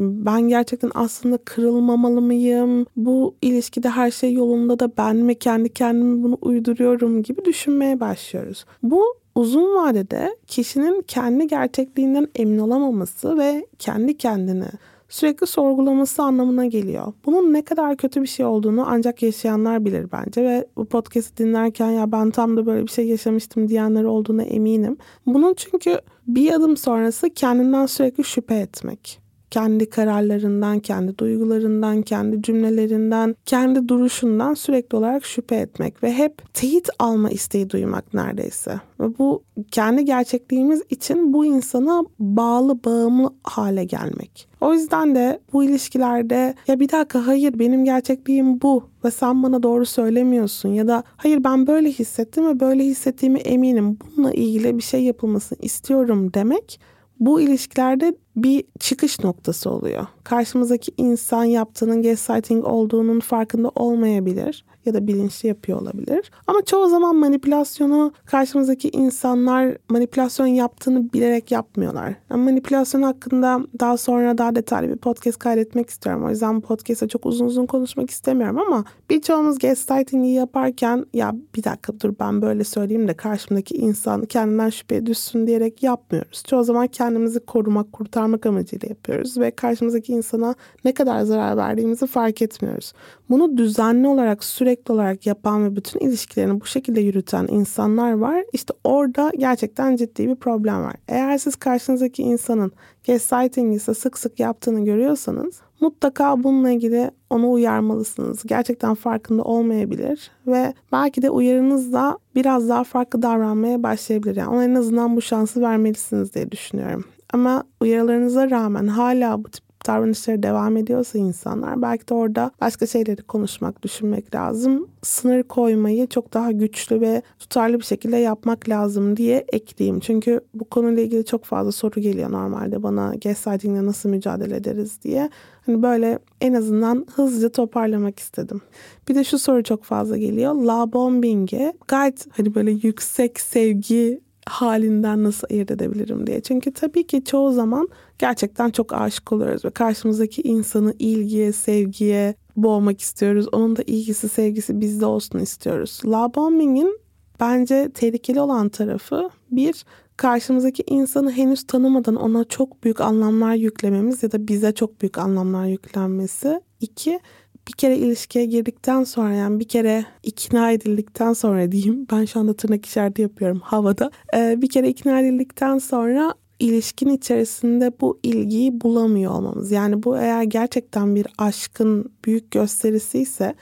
Ben 0.00 0.40
gerçekten 0.40 0.90
aslında 0.94 1.36
kırılmamalı 1.36 2.20
mıyım? 2.20 2.86
Bu 2.96 3.34
ilişkide 3.42 3.88
her 3.88 4.10
şey 4.10 4.32
yolunda 4.32 4.78
da 4.80 4.92
ben 4.98 5.16
mi 5.16 5.34
kendi 5.34 5.72
kendime 5.72 6.22
bunu 6.22 6.38
uyduruyorum 6.40 7.22
gibi 7.22 7.44
düşünmeye 7.44 8.00
başlıyoruz. 8.00 8.64
Bu 8.82 9.04
uzun 9.34 9.74
vadede 9.74 10.36
kişinin 10.46 11.02
kendi 11.02 11.46
gerçekliğinden 11.46 12.28
emin 12.34 12.58
olamaması 12.58 13.38
ve 13.38 13.66
kendi 13.78 14.16
kendini 14.16 14.68
sürekli 15.08 15.46
sorgulaması 15.46 16.22
anlamına 16.22 16.66
geliyor. 16.66 17.12
Bunun 17.26 17.52
ne 17.52 17.62
kadar 17.62 17.96
kötü 17.96 18.22
bir 18.22 18.26
şey 18.26 18.46
olduğunu 18.46 18.84
ancak 18.86 19.22
yaşayanlar 19.22 19.84
bilir 19.84 20.08
bence 20.12 20.44
ve 20.44 20.66
bu 20.76 20.84
podcast'i 20.84 21.44
dinlerken 21.44 21.90
ya 21.90 22.12
ben 22.12 22.30
tam 22.30 22.56
da 22.56 22.66
böyle 22.66 22.82
bir 22.82 22.90
şey 22.90 23.06
yaşamıştım 23.06 23.68
diyenler 23.68 24.04
olduğuna 24.04 24.42
eminim. 24.42 24.96
Bunun 25.26 25.54
çünkü 25.54 26.00
bir 26.26 26.52
adım 26.52 26.76
sonrası 26.76 27.30
kendinden 27.30 27.86
sürekli 27.86 28.24
şüphe 28.24 28.54
etmek 28.54 29.23
kendi 29.50 29.90
kararlarından, 29.90 30.80
kendi 30.80 31.18
duygularından, 31.18 32.02
kendi 32.02 32.42
cümlelerinden, 32.42 33.36
kendi 33.46 33.88
duruşundan 33.88 34.54
sürekli 34.54 34.96
olarak 34.96 35.24
şüphe 35.24 35.56
etmek 35.56 36.02
ve 36.02 36.12
hep 36.12 36.54
teyit 36.54 36.88
alma 36.98 37.30
isteği 37.30 37.70
duymak 37.70 38.14
neredeyse. 38.14 38.80
Ve 39.00 39.18
bu 39.18 39.42
kendi 39.70 40.04
gerçekliğimiz 40.04 40.82
için 40.90 41.32
bu 41.32 41.44
insana 41.44 42.04
bağlı, 42.18 42.84
bağımlı 42.84 43.34
hale 43.44 43.84
gelmek. 43.84 44.48
O 44.60 44.72
yüzden 44.72 45.14
de 45.14 45.40
bu 45.52 45.64
ilişkilerde 45.64 46.54
ya 46.66 46.80
bir 46.80 46.88
dakika 46.88 47.26
hayır 47.26 47.58
benim 47.58 47.84
gerçekliğim 47.84 48.60
bu 48.60 48.84
ve 49.04 49.10
sen 49.10 49.42
bana 49.42 49.62
doğru 49.62 49.86
söylemiyorsun 49.86 50.68
ya 50.68 50.88
da 50.88 51.02
hayır 51.16 51.44
ben 51.44 51.66
böyle 51.66 51.88
hissettim 51.92 52.46
ve 52.46 52.60
böyle 52.60 52.84
hissettiğimi 52.84 53.38
eminim 53.38 53.98
bununla 54.00 54.32
ilgili 54.32 54.76
bir 54.76 54.82
şey 54.82 55.04
yapılmasını 55.04 55.58
istiyorum 55.62 56.34
demek 56.34 56.80
bu 57.20 57.40
ilişkilerde 57.40 58.14
bir 58.36 58.64
çıkış 58.80 59.20
noktası 59.20 59.70
oluyor. 59.70 60.06
Karşımızdaki 60.24 60.92
insan 60.96 61.44
yaptığının 61.44 62.02
gaslighting 62.02 62.64
olduğunun 62.64 63.20
farkında 63.20 63.68
olmayabilir 63.74 64.64
ya 64.86 64.94
da 64.94 65.06
bilinçli 65.06 65.48
yapıyor 65.48 65.80
olabilir. 65.80 66.30
Ama 66.46 66.62
çoğu 66.64 66.88
zaman 66.88 67.16
manipülasyonu 67.16 68.12
karşımızdaki 68.26 68.88
insanlar 68.88 69.76
manipülasyon 69.88 70.46
yaptığını 70.46 71.12
bilerek 71.12 71.50
yapmıyorlar. 71.50 72.14
Yani 72.30 72.44
manipülasyon 72.44 73.02
hakkında 73.02 73.60
daha 73.80 73.96
sonra 73.96 74.38
daha 74.38 74.54
detaylı 74.54 74.88
bir 74.88 74.96
podcast 74.96 75.38
kaydetmek 75.38 75.90
istiyorum. 75.90 76.24
O 76.24 76.30
yüzden 76.30 76.56
bu 76.56 76.60
podcast'ta 76.60 77.08
çok 77.08 77.26
uzun 77.26 77.46
uzun 77.46 77.66
konuşmak 77.66 78.10
istemiyorum 78.10 78.58
ama 78.58 78.84
birçoğumuz 79.10 79.58
gaslighting'i 79.58 80.34
yaparken 80.34 81.06
ya 81.14 81.34
bir 81.56 81.64
dakika 81.64 82.00
dur 82.00 82.14
ben 82.20 82.42
böyle 82.42 82.64
söyleyeyim 82.64 83.08
de 83.08 83.14
karşımdaki 83.14 83.76
insan 83.76 84.24
kendinden 84.24 84.70
şüphe 84.70 85.06
düşsün 85.06 85.46
diyerek 85.46 85.82
yapmıyoruz. 85.82 86.42
Çoğu 86.46 86.64
zaman 86.64 86.86
kendimizi 86.86 87.40
korumak, 87.40 87.92
kurtarmak 87.92 88.46
amacıyla 88.46 88.88
yapıyoruz 88.88 89.38
ve 89.38 89.50
karşımızdaki 89.50 90.12
insana 90.12 90.54
ne 90.84 90.94
kadar 90.94 91.22
zarar 91.22 91.56
verdiğimizi 91.56 92.06
fark 92.06 92.42
etmiyoruz. 92.42 92.92
Bunu 93.30 93.58
düzenli 93.58 94.08
olarak 94.08 94.44
sürekli 94.44 94.73
olarak 94.90 95.26
yapan 95.26 95.64
ve 95.64 95.76
bütün 95.76 96.00
ilişkilerini 96.00 96.60
bu 96.60 96.66
şekilde 96.66 97.00
yürüten 97.00 97.46
insanlar 97.50 98.12
var. 98.12 98.44
İşte 98.52 98.74
orada 98.84 99.30
gerçekten 99.38 99.96
ciddi 99.96 100.28
bir 100.28 100.36
problem 100.36 100.82
var. 100.82 100.94
Eğer 101.08 101.38
siz 101.38 101.56
karşınızdaki 101.56 102.22
insanın 102.22 102.72
gaslighting 103.06 103.76
ise 103.76 103.94
sık 103.94 104.18
sık 104.18 104.40
yaptığını 104.40 104.84
görüyorsanız 104.84 105.60
mutlaka 105.80 106.44
bununla 106.44 106.70
ilgili 106.70 107.10
onu 107.30 107.52
uyarmalısınız. 107.52 108.42
Gerçekten 108.46 108.94
farkında 108.94 109.42
olmayabilir 109.42 110.30
ve 110.46 110.74
belki 110.92 111.22
de 111.22 111.30
uyarınızla 111.30 112.18
biraz 112.34 112.68
daha 112.68 112.84
farklı 112.84 113.22
davranmaya 113.22 113.82
başlayabilir. 113.82 114.36
Yani 114.36 114.48
ona 114.48 114.64
en 114.64 114.74
azından 114.74 115.16
bu 115.16 115.22
şansı 115.22 115.60
vermelisiniz 115.60 116.34
diye 116.34 116.50
düşünüyorum. 116.50 117.04
Ama 117.32 117.64
uyarılarınıza 117.80 118.50
rağmen 118.50 118.86
hala 118.86 119.44
bu 119.44 119.48
tip 119.48 119.73
davranışları 119.86 120.42
devam 120.42 120.76
ediyorsa 120.76 121.18
insanlar 121.18 121.82
belki 121.82 122.08
de 122.08 122.14
orada 122.14 122.50
başka 122.60 122.86
şeyleri 122.86 123.22
konuşmak, 123.22 123.82
düşünmek 123.82 124.34
lazım. 124.34 124.88
Sınır 125.02 125.42
koymayı 125.42 126.06
çok 126.06 126.34
daha 126.34 126.52
güçlü 126.52 127.00
ve 127.00 127.22
tutarlı 127.38 127.78
bir 127.78 127.84
şekilde 127.84 128.16
yapmak 128.16 128.68
lazım 128.68 129.16
diye 129.16 129.44
ekleyeyim. 129.52 130.00
Çünkü 130.00 130.40
bu 130.54 130.64
konuyla 130.64 131.02
ilgili 131.02 131.24
çok 131.24 131.44
fazla 131.44 131.72
soru 131.72 132.00
geliyor 132.00 132.32
normalde 132.32 132.82
bana 132.82 133.14
gaslighting'le 133.14 133.86
nasıl 133.86 134.08
mücadele 134.08 134.56
ederiz 134.56 134.98
diye. 135.02 135.30
Hani 135.66 135.82
böyle 135.82 136.18
en 136.40 136.54
azından 136.54 137.06
hızlıca 137.14 137.48
toparlamak 137.48 138.18
istedim. 138.18 138.60
Bir 139.08 139.14
de 139.14 139.24
şu 139.24 139.38
soru 139.38 139.62
çok 139.62 139.84
fazla 139.84 140.16
geliyor. 140.16 140.54
La 140.54 140.92
bombing'e 140.92 141.72
gayet 141.88 142.26
hani 142.36 142.54
böyle 142.54 142.70
yüksek 142.70 143.40
sevgi 143.40 144.20
halinden 144.48 145.24
nasıl 145.24 145.46
ayırt 145.50 145.70
edebilirim 145.70 146.26
diye. 146.26 146.40
Çünkü 146.40 146.72
tabii 146.72 147.06
ki 147.06 147.24
çoğu 147.24 147.52
zaman 147.52 147.88
gerçekten 148.18 148.70
çok 148.70 148.92
aşık 148.92 149.32
oluyoruz 149.32 149.64
ve 149.64 149.70
karşımızdaki 149.70 150.42
insanı 150.42 150.94
ilgiye, 150.98 151.52
sevgiye 151.52 152.34
boğmak 152.56 153.00
istiyoruz. 153.00 153.46
Onun 153.52 153.76
da 153.76 153.82
ilgisi, 153.82 154.28
sevgisi 154.28 154.80
bizde 154.80 155.06
olsun 155.06 155.38
istiyoruz. 155.38 156.00
Love 156.06 156.34
bombing'in 156.34 156.98
bence 157.40 157.90
tehlikeli 157.94 158.40
olan 158.40 158.68
tarafı 158.68 159.30
bir, 159.50 159.84
karşımızdaki 160.16 160.84
insanı 160.86 161.32
henüz 161.32 161.66
tanımadan 161.66 162.16
ona 162.16 162.44
çok 162.44 162.84
büyük 162.84 163.00
anlamlar 163.00 163.54
yüklememiz 163.54 164.22
ya 164.22 164.32
da 164.32 164.48
bize 164.48 164.72
çok 164.72 165.00
büyük 165.00 165.18
anlamlar 165.18 165.66
yüklenmesi. 165.66 166.60
İki, 166.80 167.20
bir 167.68 167.72
kere 167.72 167.96
ilişkiye 167.96 168.44
girdikten 168.44 169.04
sonra 169.04 169.34
yani 169.34 169.60
bir 169.60 169.68
kere 169.68 170.04
ikna 170.22 170.70
edildikten 170.70 171.32
sonra 171.32 171.72
diyeyim 171.72 172.06
ben 172.12 172.24
şu 172.24 172.40
anda 172.40 172.54
tırnak 172.54 172.86
işareti 172.86 173.22
yapıyorum 173.22 173.60
havada 173.60 174.10
ee, 174.36 174.62
bir 174.62 174.68
kere 174.68 174.88
ikna 174.88 175.20
edildikten 175.20 175.78
sonra 175.78 176.34
ilişkin 176.58 177.08
içerisinde 177.08 177.92
bu 178.00 178.18
ilgiyi 178.22 178.80
bulamıyor 178.80 179.32
olmamız. 179.32 179.72
Yani 179.72 180.02
bu 180.02 180.18
eğer 180.18 180.42
gerçekten 180.42 181.14
bir 181.14 181.26
aşkın 181.38 182.12
büyük 182.24 182.50
gösterisi 182.50 183.18
ise 183.18 183.54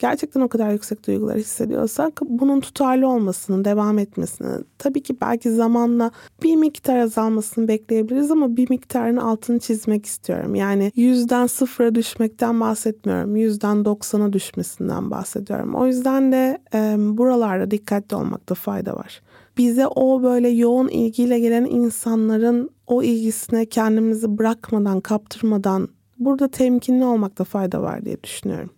gerçekten 0.00 0.40
o 0.40 0.48
kadar 0.48 0.70
yüksek 0.72 1.06
duygular 1.06 1.38
hissediyorsak 1.38 2.20
bunun 2.22 2.60
tutarlı 2.60 3.08
olmasını, 3.08 3.64
devam 3.64 3.98
etmesini, 3.98 4.64
tabii 4.78 5.02
ki 5.02 5.20
belki 5.20 5.50
zamanla 5.50 6.10
bir 6.42 6.56
miktar 6.56 6.96
azalmasını 6.96 7.68
bekleyebiliriz 7.68 8.30
ama 8.30 8.56
bir 8.56 8.70
miktarın 8.70 9.16
altını 9.16 9.58
çizmek 9.58 10.06
istiyorum. 10.06 10.54
Yani 10.54 10.92
yüzden 10.96 11.46
sıfıra 11.46 11.94
düşmekten 11.94 12.60
bahsetmiyorum. 12.60 13.36
Yüzden 13.36 13.84
doksana 13.84 14.32
düşmesinden 14.32 15.10
bahsediyorum. 15.10 15.74
O 15.74 15.86
yüzden 15.86 16.32
de 16.32 16.58
e, 16.74 16.96
buralarda 16.98 17.70
dikkatli 17.70 18.16
olmakta 18.16 18.54
fayda 18.54 18.96
var. 18.96 19.22
Bize 19.58 19.86
o 19.86 20.22
böyle 20.22 20.48
yoğun 20.48 20.88
ilgiyle 20.88 21.40
gelen 21.40 21.64
insanların 21.64 22.70
o 22.86 23.02
ilgisine 23.02 23.66
kendimizi 23.66 24.38
bırakmadan, 24.38 25.00
kaptırmadan 25.00 25.88
burada 26.18 26.48
temkinli 26.48 27.04
olmakta 27.04 27.44
fayda 27.44 27.82
var 27.82 28.04
diye 28.04 28.22
düşünüyorum. 28.22 28.70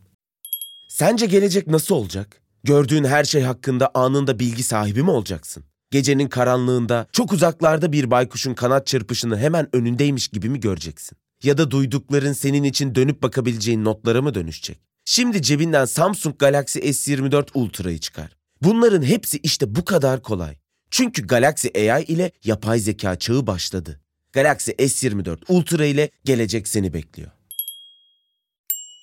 Sence 0.92 1.26
gelecek 1.26 1.66
nasıl 1.66 1.94
olacak? 1.94 2.40
Gördüğün 2.64 3.04
her 3.04 3.25
şey 3.25 3.42
hakkında 3.42 3.90
anında 3.94 4.38
bilgi 4.38 4.62
sahibi 4.62 5.02
mi 5.02 5.11
olacaksın? 5.11 5.64
Gecenin 5.90 6.28
karanlığında 6.28 7.06
çok 7.12 7.32
uzaklarda 7.32 7.92
bir 7.92 8.11
baykuşun 8.11 8.54
kanat 8.54 8.87
çırpışını 8.87 9.38
hemen 9.38 9.76
önündeymiş 9.76 10.28
gibi 10.28 10.49
mi 10.49 10.61
göreceksin? 10.61 11.18
Ya 11.42 11.58
da 11.58 11.70
duydukların 11.70 12.32
senin 12.32 12.62
için 12.62 12.94
dönüp 12.94 13.22
bakabileceğin 13.22 13.84
notlara 13.84 14.22
mı 14.22 14.34
dönüşecek? 14.34 14.78
Şimdi 15.04 15.42
cebinden 15.42 15.84
Samsung 15.84 16.38
Galaxy 16.38 16.78
S24 16.78 17.49
Ultra'yı 17.54 17.99
çıkar. 17.99 18.37
Bunların 18.62 19.02
hepsi 19.02 19.38
işte 19.38 19.75
bu 19.75 19.84
kadar 19.84 20.22
kolay. 20.22 20.56
Çünkü 20.90 21.26
Galaxy 21.26 21.68
AI 21.92 22.04
ile 22.04 22.30
yapay 22.44 22.78
zeka 22.78 23.18
çağı 23.18 23.46
başladı. 23.46 24.00
Galaxy 24.32 24.70
S24 24.70 25.38
Ultra 25.49 25.84
ile 25.84 26.11
gelecek 26.25 26.68
seni 26.68 26.94
bekliyor. 26.94 27.30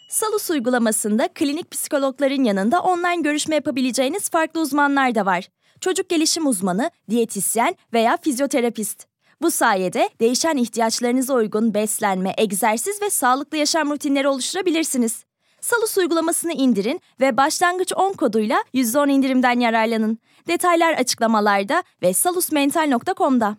Salus 0.10 0.50
uygulamasında 0.50 1.28
klinik 1.28 1.72
psikologların 1.72 2.44
yanında 2.44 2.82
online 2.82 3.22
görüşme 3.22 3.56
yapabileceğiniz 3.56 4.30
farklı 4.30 4.62
uzmanlar 4.62 5.16
da 5.16 5.26
var. 5.26 5.48
Çocuk 5.82 6.10
gelişim 6.10 6.48
uzmanı, 6.48 6.92
diyetisyen 7.10 7.76
veya 7.94 8.18
fizyoterapist. 8.22 9.08
Bu 9.42 9.52
sayede 9.52 10.10
değişen 10.20 10.58
ihtiyaçlarınıza 10.58 11.34
uygun 11.34 11.74
beslenme, 11.74 12.34
egzersiz 12.38 13.02
ve 13.02 13.10
sağlıklı 13.10 13.58
yaşam 13.58 13.90
rutinleri 13.90 14.28
oluşturabilirsiniz. 14.28 15.24
Salus 15.62 15.98
uygulamasını 15.98 16.54
indirin 16.54 17.02
ve 17.20 17.38
başlangıç 17.38 17.94
10 17.96 18.14
koduyla 18.14 18.64
%10 18.74 19.12
indirimden 19.12 19.60
yararlanın. 19.60 20.18
Detaylar 20.48 20.94
açıklamalarda 20.94 21.84
ve 22.02 22.14
salusmental.com'da. 22.14 23.58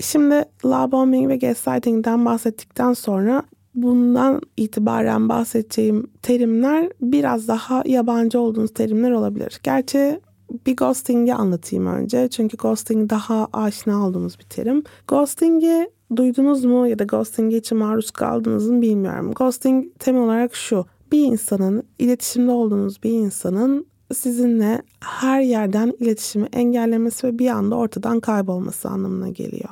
Şimdi 0.00 0.44
love 0.64 0.92
bombing 0.92 1.28
ve 1.28 1.36
gaslighting'den 1.36 2.24
bahsettikten 2.24 2.92
sonra 2.92 3.44
bundan 3.82 4.40
itibaren 4.56 5.28
bahsedeceğim 5.28 6.10
terimler 6.22 6.90
biraz 7.00 7.48
daha 7.48 7.82
yabancı 7.86 8.40
olduğunuz 8.40 8.74
terimler 8.74 9.10
olabilir. 9.10 9.60
Gerçi 9.62 10.20
bir 10.66 10.76
ghosting'i 10.76 11.34
anlatayım 11.34 11.86
önce. 11.86 12.28
Çünkü 12.28 12.56
ghosting 12.56 13.10
daha 13.10 13.48
aşina 13.52 14.06
olduğumuz 14.06 14.38
bir 14.38 14.44
terim. 14.44 14.82
Ghosting'i 15.08 15.90
duydunuz 16.16 16.64
mu 16.64 16.86
ya 16.86 16.98
da 16.98 17.04
ghosting 17.04 17.54
için 17.54 17.78
maruz 17.78 18.10
kaldınız 18.10 18.70
mı 18.70 18.82
bilmiyorum. 18.82 19.32
Ghosting 19.32 19.98
temel 19.98 20.22
olarak 20.22 20.54
şu. 20.54 20.86
Bir 21.12 21.24
insanın, 21.24 21.82
iletişimde 21.98 22.50
olduğunuz 22.50 23.02
bir 23.02 23.10
insanın 23.10 23.86
sizinle 24.14 24.82
her 25.00 25.40
yerden 25.40 25.92
iletişimi 26.00 26.46
engellemesi 26.52 27.26
ve 27.26 27.38
bir 27.38 27.48
anda 27.48 27.76
ortadan 27.76 28.20
kaybolması 28.20 28.88
anlamına 28.88 29.28
geliyor. 29.28 29.70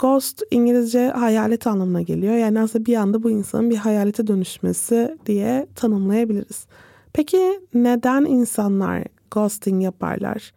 Ghost 0.00 0.42
İngilizce 0.50 1.08
hayalet 1.08 1.66
anlamına 1.66 2.02
geliyor. 2.02 2.34
Yani 2.34 2.60
aslında 2.60 2.86
bir 2.86 2.96
anda 2.96 3.22
bu 3.22 3.30
insanın 3.30 3.70
bir 3.70 3.76
hayalete 3.76 4.26
dönüşmesi 4.26 5.18
diye 5.26 5.66
tanımlayabiliriz. 5.74 6.66
Peki 7.12 7.60
neden 7.74 8.24
insanlar 8.24 9.04
ghosting 9.30 9.82
yaparlar? 9.82 10.52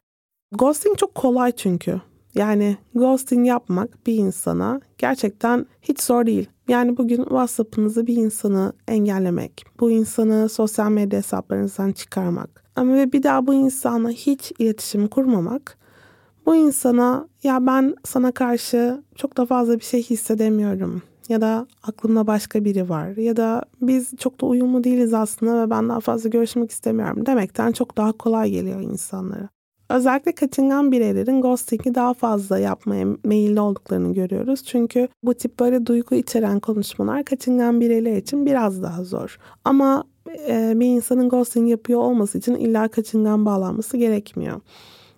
Ghosting 0.52 0.98
çok 0.98 1.16
kolay 1.16 1.52
çünkü. 1.52 2.02
Yani 2.36 2.78
ghosting 2.96 3.48
yapmak 3.48 4.08
bir 4.08 4.14
insana 4.14 4.82
gerçekten 4.98 5.66
hiç 5.82 6.02
zor 6.02 6.26
değil. 6.26 6.50
Yani 6.68 6.98
bugün 6.98 7.24
WhatsApp'ınızı 7.24 8.08
bir 8.08 8.16
insanı 8.16 8.74
engellemek, 8.88 9.66
bu 9.80 9.92
insanı 9.92 10.50
sosyal 10.50 10.92
medya 10.92 11.20
hesaplarınızdan 11.20 11.92
çıkarmak 11.92 12.64
ama 12.76 12.94
ve 12.94 13.12
bir 13.12 13.24
daha 13.24 13.48
bu 13.48 13.54
insanla 13.54 14.10
hiç 14.10 14.52
iletişim 14.60 15.08
kurmamak 15.08 15.78
bu 16.46 16.56
insana 16.56 17.28
ya 17.44 17.66
ben 17.68 17.96
sana 18.04 18.32
karşı 18.32 19.04
çok 19.16 19.38
da 19.38 19.46
fazla 19.46 19.80
bir 19.80 19.84
şey 19.86 20.04
hissedemiyorum 20.04 21.02
ya 21.30 21.42
da 21.42 21.68
aklımda 21.84 22.28
başka 22.28 22.66
biri 22.66 22.90
var 22.90 23.18
ya 23.18 23.38
da 23.38 23.64
biz 23.82 24.12
çok 24.18 24.42
da 24.42 24.46
uyumlu 24.46 24.84
değiliz 24.84 25.14
aslında 25.14 25.66
ve 25.66 25.70
ben 25.70 25.90
daha 25.90 26.00
fazla 26.00 26.30
görüşmek 26.30 26.72
istemiyorum 26.72 27.26
demekten 27.26 27.72
çok 27.72 27.98
daha 27.98 28.12
kolay 28.12 28.50
geliyor 28.52 28.82
insanlara. 28.82 29.50
Özellikle 29.90 30.32
kaçıngan 30.32 30.92
bireylerin 30.92 31.42
ghosting'i 31.42 31.96
daha 31.96 32.14
fazla 32.14 32.60
yapmaya 32.60 33.06
meyilli 33.24 33.60
olduklarını 33.60 34.14
görüyoruz. 34.14 34.64
Çünkü 34.64 35.08
bu 35.24 35.34
tip 35.34 35.60
böyle 35.60 35.86
duygu 35.86 36.16
içeren 36.16 36.60
konuşmalar 36.60 37.24
kaçıngan 37.24 37.82
bireyler 37.82 38.18
için 38.18 38.46
biraz 38.46 38.84
daha 38.84 39.04
zor. 39.04 39.40
Ama 39.66 40.04
bir 40.50 40.86
insanın 40.86 41.30
ghosting 41.30 41.70
yapıyor 41.70 42.00
olması 42.00 42.38
için 42.38 42.56
illa 42.56 42.88
kaçıngan 42.88 43.46
bağlanması 43.46 43.98
gerekmiyor. 43.98 44.62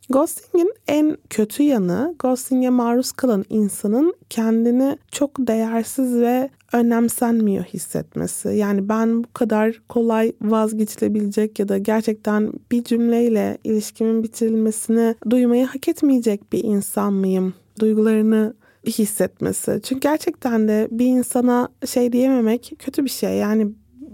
Ghosting'in 0.10 0.74
en 0.88 1.18
kötü 1.30 1.64
yanı 1.64 2.16
ghosting'e 2.20 2.70
maruz 2.70 3.12
kalan 3.12 3.46
insanın 3.50 4.14
kendini 4.30 4.98
çok 5.12 5.32
değersiz 5.40 6.16
ve 6.16 6.50
önemsenmiyor 6.74 7.64
hissetmesi. 7.64 8.50
Yani 8.50 8.90
ben 8.90 9.24
bu 9.24 9.34
kadar 9.34 9.82
kolay 9.90 10.34
vazgeçilebilecek 10.42 11.60
ya 11.60 11.68
da 11.68 11.78
gerçekten 11.78 12.54
bir 12.72 12.84
cümleyle 12.84 13.58
ilişkimin 13.64 14.24
bitirilmesini 14.24 15.16
duymayı 15.30 15.66
hak 15.66 15.88
etmeyecek 15.88 16.54
bir 16.54 16.64
insan 16.64 17.14
mıyım? 17.14 17.54
Duygularını 17.80 18.54
hissetmesi. 18.88 19.82
Çünkü 19.84 20.00
gerçekten 20.00 20.68
de 20.68 20.88
bir 20.92 21.06
insana 21.06 21.70
şey 21.86 22.12
diyememek 22.12 22.74
kötü 22.80 23.06
bir 23.06 23.10
şey. 23.10 23.38
Yani 23.38 23.68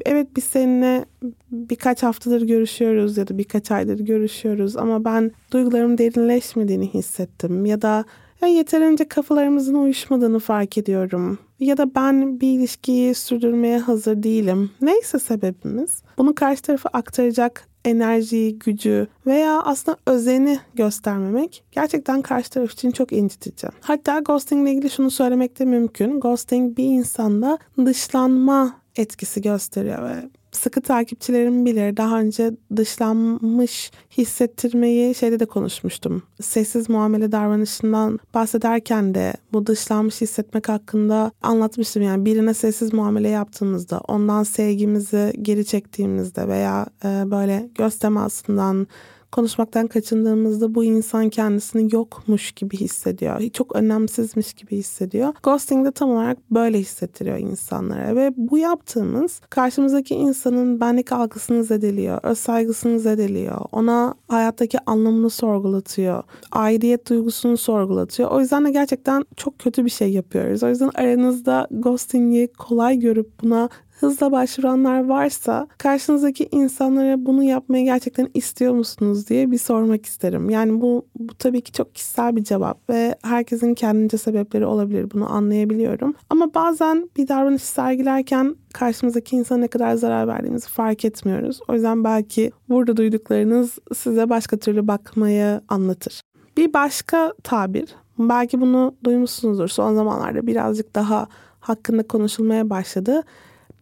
evet 0.05 0.27
biz 0.35 0.43
seninle 0.43 1.05
birkaç 1.51 2.03
haftadır 2.03 2.41
görüşüyoruz 2.41 3.17
ya 3.17 3.27
da 3.27 3.37
birkaç 3.37 3.71
aydır 3.71 3.99
görüşüyoruz 3.99 4.77
ama 4.77 5.05
ben 5.05 5.31
duygularım 5.51 5.97
derinleşmediğini 5.97 6.93
hissettim 6.93 7.65
ya 7.65 7.81
da 7.81 8.05
ya 8.41 8.47
yeterince 8.47 9.07
kafalarımızın 9.07 9.75
uyuşmadığını 9.75 10.39
fark 10.39 10.77
ediyorum. 10.77 11.39
Ya 11.59 11.77
da 11.77 11.95
ben 11.95 12.41
bir 12.41 12.47
ilişkiyi 12.47 13.15
sürdürmeye 13.15 13.79
hazır 13.79 14.23
değilim. 14.23 14.71
Neyse 14.81 15.19
sebebimiz. 15.19 16.03
Bunu 16.17 16.35
karşı 16.35 16.61
tarafa 16.61 16.89
aktaracak 16.93 17.67
enerjiyi, 17.85 18.59
gücü 18.59 19.07
veya 19.25 19.61
aslında 19.61 19.97
özeni 20.05 20.59
göstermemek 20.73 21.63
gerçekten 21.71 22.21
karşı 22.21 22.49
taraf 22.49 22.71
için 22.71 22.91
çok 22.91 23.11
incitici. 23.11 23.71
Hatta 23.81 24.19
ghosting 24.19 24.63
ile 24.67 24.71
ilgili 24.71 24.89
şunu 24.89 25.11
söylemek 25.11 25.59
de 25.59 25.65
mümkün. 25.65 26.19
Ghosting 26.19 26.77
bir 26.77 26.83
insanda 26.83 27.57
dışlanma 27.85 28.80
etkisi 28.95 29.41
gösteriyor 29.41 30.09
ve 30.09 30.29
sıkı 30.51 30.81
takipçilerim 30.81 31.65
bilir 31.65 31.97
daha 31.97 32.19
önce 32.19 32.51
dışlanmış 32.75 33.91
hissettirmeyi 34.17 35.15
şeyde 35.15 35.39
de 35.39 35.45
konuşmuştum. 35.45 36.23
Sessiz 36.41 36.89
muamele 36.89 37.31
davranışından 37.31 38.19
bahsederken 38.33 39.15
de 39.15 39.33
bu 39.53 39.67
dışlanmış 39.67 40.21
hissetmek 40.21 40.69
hakkında 40.69 41.31
anlatmıştım. 41.41 42.03
Yani 42.03 42.25
birine 42.25 42.53
sessiz 42.53 42.93
muamele 42.93 43.29
yaptığımızda, 43.29 43.99
ondan 43.99 44.43
sevgimizi 44.43 45.33
geri 45.41 45.65
çektiğimizde 45.65 46.47
veya 46.47 46.85
böyle 47.03 47.69
göz 47.75 47.99
temasından 47.99 48.87
konuşmaktan 49.31 49.87
kaçındığımızda 49.87 50.75
bu 50.75 50.83
insan 50.83 51.29
kendisini 51.29 51.93
yokmuş 51.93 52.51
gibi 52.51 52.77
hissediyor. 52.77 53.49
Çok 53.53 53.75
önemsizmiş 53.75 54.53
gibi 54.53 54.77
hissediyor. 54.77 55.33
Ghosting 55.43 55.85
de 55.85 55.91
tam 55.91 56.09
olarak 56.09 56.37
böyle 56.51 56.79
hissettiriyor 56.79 57.37
insanlara 57.37 58.15
ve 58.15 58.33
bu 58.37 58.57
yaptığımız 58.57 59.41
karşımızdaki 59.49 60.15
insanın 60.15 60.79
benlik 60.79 61.11
algısını 61.11 61.63
zedeliyor, 61.63 62.19
öz 62.23 62.37
saygısını 62.37 62.99
zedeliyor. 62.99 63.61
Ona 63.71 64.15
hayattaki 64.27 64.77
anlamını 64.85 65.29
sorgulatıyor. 65.29 66.23
Aidiyet 66.51 67.09
duygusunu 67.09 67.57
sorgulatıyor. 67.57 68.31
O 68.31 68.39
yüzden 68.39 68.65
de 68.65 68.71
gerçekten 68.71 69.25
çok 69.35 69.59
kötü 69.59 69.85
bir 69.85 69.89
şey 69.89 70.11
yapıyoruz. 70.11 70.63
O 70.63 70.69
yüzden 70.69 70.91
aranızda 70.95 71.67
ghosting'i 71.71 72.47
kolay 72.57 72.99
görüp 72.99 73.43
buna 73.43 73.69
hızla 74.01 74.31
başvuranlar 74.31 75.05
varsa 75.05 75.67
karşınızdaki 75.77 76.49
insanlara 76.51 77.25
bunu 77.25 77.43
yapmayı 77.43 77.85
gerçekten 77.85 78.29
istiyor 78.33 78.73
musunuz 78.73 79.29
diye 79.29 79.51
bir 79.51 79.57
sormak 79.57 80.05
isterim. 80.05 80.49
Yani 80.49 80.81
bu, 80.81 81.05
bu 81.19 81.33
tabii 81.33 81.61
ki 81.61 81.71
çok 81.71 81.95
kişisel 81.95 82.35
bir 82.35 82.43
cevap 82.43 82.89
ve 82.89 83.15
herkesin 83.23 83.73
kendince 83.73 84.17
sebepleri 84.17 84.65
olabilir 84.65 85.11
bunu 85.11 85.33
anlayabiliyorum. 85.33 86.13
Ama 86.29 86.53
bazen 86.53 87.09
bir 87.17 87.27
davranış 87.27 87.63
sergilerken 87.63 88.55
karşımızdaki 88.73 89.35
insana 89.35 89.59
ne 89.59 89.67
kadar 89.67 89.95
zarar 89.95 90.27
verdiğimizi 90.27 90.69
fark 90.69 91.05
etmiyoruz. 91.05 91.59
O 91.67 91.73
yüzden 91.73 92.03
belki 92.03 92.51
burada 92.69 92.97
duyduklarınız 92.97 93.77
size 93.95 94.29
başka 94.29 94.57
türlü 94.57 94.87
bakmayı 94.87 95.61
anlatır. 95.67 96.21
Bir 96.57 96.73
başka 96.73 97.33
tabir, 97.43 97.95
belki 98.19 98.61
bunu 98.61 98.95
duymuşsunuzdur 99.03 99.67
son 99.67 99.95
zamanlarda 99.95 100.47
birazcık 100.47 100.95
daha 100.95 101.27
hakkında 101.59 102.07
konuşulmaya 102.07 102.69
başladı 102.69 103.23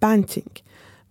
benching. 0.02 0.52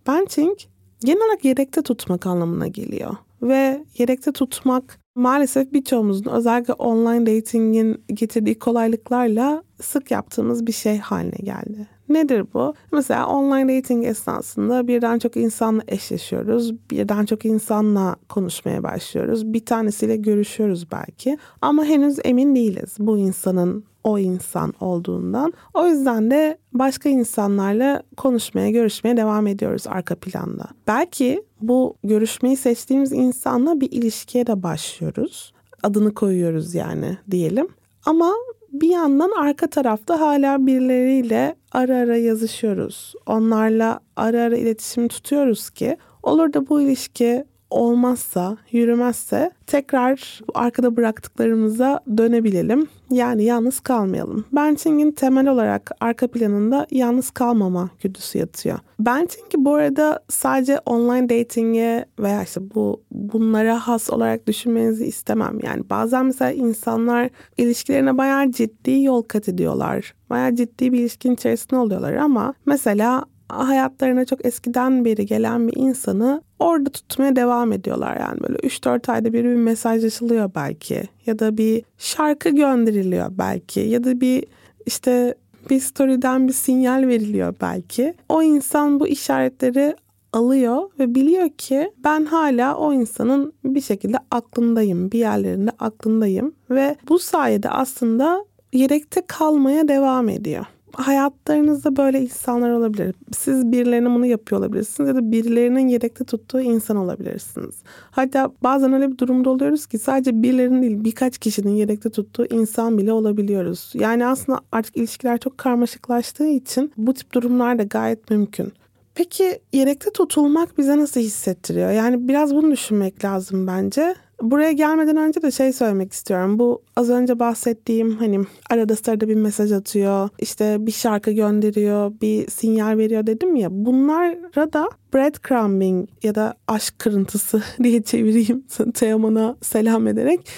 Benching 0.07 0.57
genel 0.99 1.25
olarak 1.25 1.45
yedekte 1.45 1.81
tutmak 1.81 2.25
anlamına 2.25 2.67
geliyor. 2.67 3.15
Ve 3.41 3.85
yedekte 3.97 4.31
tutmak 4.31 4.99
maalesef 5.15 5.73
birçoğumuzun 5.73 6.31
özellikle 6.31 6.73
online 6.73 7.25
datingin 7.25 8.03
getirdiği 8.07 8.59
kolaylıklarla 8.59 9.63
sık 9.81 10.11
yaptığımız 10.11 10.67
bir 10.67 10.71
şey 10.71 10.97
haline 10.97 11.37
geldi. 11.43 11.87
Nedir 12.09 12.45
bu? 12.53 12.73
Mesela 12.91 13.27
online 13.27 13.77
dating 13.77 14.05
esnasında 14.05 14.87
birden 14.87 15.19
çok 15.19 15.37
insanla 15.37 15.81
eşleşiyoruz. 15.87 16.73
Birden 16.91 17.25
çok 17.25 17.45
insanla 17.45 18.15
konuşmaya 18.29 18.83
başlıyoruz. 18.83 19.53
Bir 19.53 19.65
tanesiyle 19.65 20.17
görüşüyoruz 20.17 20.91
belki. 20.91 21.37
Ama 21.61 21.85
henüz 21.85 22.19
emin 22.23 22.55
değiliz 22.55 22.95
bu 22.99 23.17
insanın 23.17 23.83
o 24.03 24.19
insan 24.19 24.73
olduğundan. 24.79 25.53
O 25.73 25.87
yüzden 25.87 26.31
de 26.31 26.57
başka 26.73 27.09
insanlarla 27.09 28.03
konuşmaya, 28.17 28.69
görüşmeye 28.69 29.17
devam 29.17 29.47
ediyoruz 29.47 29.83
arka 29.87 30.15
planda. 30.15 30.65
Belki 30.87 31.43
bu 31.61 31.95
görüşmeyi 32.03 32.57
seçtiğimiz 32.57 33.11
insanla 33.11 33.81
bir 33.81 33.91
ilişkiye 33.91 34.47
de 34.47 34.63
başlıyoruz. 34.63 35.53
Adını 35.83 36.13
koyuyoruz 36.13 36.75
yani 36.75 37.17
diyelim. 37.31 37.67
Ama 38.05 38.33
bir 38.71 38.89
yandan 38.89 39.31
arka 39.31 39.67
tarafta 39.67 40.19
hala 40.19 40.67
birileriyle 40.67 41.55
ara 41.71 41.97
ara 41.97 42.17
yazışıyoruz. 42.17 43.13
Onlarla 43.25 43.99
ara 44.15 44.41
ara 44.41 44.57
iletişim 44.57 45.07
tutuyoruz 45.07 45.69
ki 45.69 45.97
olur 46.23 46.53
da 46.53 46.69
bu 46.69 46.81
ilişki 46.81 47.45
olmazsa, 47.69 48.57
yürümezse 48.71 49.51
tekrar 49.67 50.41
arkada 50.53 50.97
bıraktıklarımıza 50.97 51.99
dönebilelim. 52.17 52.87
Yani 53.11 53.43
yalnız 53.43 53.79
kalmayalım. 53.79 54.45
Benching'in 54.51 55.11
temel 55.11 55.47
olarak 55.47 55.91
arka 55.99 56.27
planında 56.27 56.87
yalnız 56.91 57.31
kalmama 57.31 57.89
güdüsü 58.03 58.37
yatıyor. 58.37 58.79
Benching'i 58.99 59.65
bu 59.65 59.73
arada 59.73 60.23
sadece 60.29 60.79
online 60.79 61.29
dating'e 61.29 62.05
veya 62.19 62.43
işte 62.43 62.61
bu 62.75 63.03
bunlara 63.11 63.87
has 63.87 64.09
olarak 64.09 64.47
düşünmenizi 64.47 65.05
istemem. 65.05 65.59
Yani 65.63 65.89
bazen 65.89 66.25
mesela 66.25 66.51
insanlar 66.51 67.29
ilişkilerine 67.57 68.17
bayağı 68.17 68.51
ciddi 68.51 69.03
yol 69.03 69.21
kat 69.21 69.49
ediyorlar. 69.49 70.13
Bayağı 70.29 70.55
ciddi 70.55 70.93
bir 70.93 70.99
ilişkin 70.99 71.33
içerisinde 71.33 71.75
oluyorlar 71.75 72.13
ama 72.13 72.53
mesela 72.65 73.25
hayatlarına 73.49 74.25
çok 74.25 74.45
eskiden 74.45 75.05
beri 75.05 75.25
gelen 75.25 75.67
bir 75.67 75.77
insanı 75.77 76.41
orada 76.59 76.89
tutmaya 76.89 77.35
devam 77.35 77.71
ediyorlar. 77.71 78.17
Yani 78.19 78.39
böyle 78.41 78.57
3-4 78.57 79.11
ayda 79.11 79.33
bir 79.33 79.43
bir 79.43 79.55
mesajlaşılıyor 79.55 80.51
belki 80.55 81.03
ya 81.25 81.39
da 81.39 81.57
bir 81.57 81.83
şarkı 81.97 82.49
gönderiliyor 82.49 83.27
belki 83.31 83.79
ya 83.79 84.03
da 84.03 84.21
bir 84.21 84.45
işte 84.85 85.35
bir 85.69 85.79
story'den 85.79 86.47
bir 86.47 86.53
sinyal 86.53 87.07
veriliyor 87.07 87.55
belki. 87.61 88.13
O 88.29 88.43
insan 88.43 88.99
bu 88.99 89.07
işaretleri 89.07 89.95
alıyor 90.33 90.89
ve 90.99 91.15
biliyor 91.15 91.49
ki 91.49 91.91
ben 92.03 92.25
hala 92.25 92.75
o 92.75 92.93
insanın 92.93 93.53
bir 93.63 93.81
şekilde 93.81 94.17
aklındayım, 94.31 95.11
bir 95.11 95.19
yerlerinde 95.19 95.71
aklındayım 95.79 96.55
ve 96.69 96.95
bu 97.09 97.19
sayede 97.19 97.69
aslında 97.69 98.45
yedekte 98.73 99.21
kalmaya 99.27 99.87
devam 99.87 100.29
ediyor 100.29 100.65
hayatlarınızda 100.93 101.95
böyle 101.95 102.21
insanlar 102.21 102.69
olabilir. 102.69 103.15
Siz 103.37 103.71
birilerine 103.71 104.09
bunu 104.09 104.25
yapıyor 104.25 104.61
olabilirsiniz 104.61 105.09
ya 105.09 105.15
da 105.15 105.31
birilerinin 105.31 105.87
yedekte 105.87 106.25
tuttuğu 106.25 106.61
insan 106.61 106.97
olabilirsiniz. 106.97 107.75
Hatta 108.11 108.51
bazen 108.63 108.93
öyle 108.93 109.11
bir 109.11 109.17
durumda 109.17 109.49
oluyoruz 109.49 109.85
ki 109.85 109.99
sadece 109.99 110.43
birilerinin 110.43 110.81
değil 110.81 111.03
birkaç 111.03 111.37
kişinin 111.37 111.75
yedekte 111.75 112.09
tuttuğu 112.09 112.45
insan 112.45 112.97
bile 112.97 113.13
olabiliyoruz. 113.13 113.91
Yani 113.93 114.25
aslında 114.25 114.59
artık 114.71 114.97
ilişkiler 114.97 115.37
çok 115.37 115.57
karmaşıklaştığı 115.57 116.47
için 116.47 116.91
bu 116.97 117.13
tip 117.13 117.33
durumlar 117.33 117.79
da 117.79 117.83
gayet 117.83 118.29
mümkün. 118.31 118.73
Peki 119.15 119.59
yedekte 119.73 120.11
tutulmak 120.11 120.77
bize 120.77 120.97
nasıl 120.97 121.19
hissettiriyor? 121.19 121.91
Yani 121.91 122.27
biraz 122.27 122.55
bunu 122.55 122.71
düşünmek 122.71 123.25
lazım 123.25 123.67
bence. 123.67 124.15
Buraya 124.41 124.71
gelmeden 124.71 125.17
önce 125.17 125.41
de 125.41 125.51
şey 125.51 125.73
söylemek 125.73 126.13
istiyorum. 126.13 126.59
Bu 126.59 126.81
az 126.95 127.09
önce 127.09 127.39
bahsettiğim 127.39 128.17
hani 128.17 128.39
arada 128.69 128.95
sırada 128.95 129.27
bir 129.27 129.35
mesaj 129.35 129.71
atıyor, 129.71 130.29
işte 130.39 130.77
bir 130.79 130.91
şarkı 130.91 131.31
gönderiyor, 131.31 132.13
bir 132.21 132.47
sinyal 132.47 132.97
veriyor 132.97 133.27
dedim 133.27 133.55
ya. 133.55 133.67
Bunlara 133.71 134.73
da 134.73 134.89
breadcrumbing 135.13 136.09
ya 136.23 136.35
da 136.35 136.53
aşk 136.67 136.99
kırıntısı 136.99 137.63
diye 137.83 138.01
çevireyim 138.01 138.63
Teoman'a 138.93 139.55
selam 139.61 140.07
ederek 140.07 140.49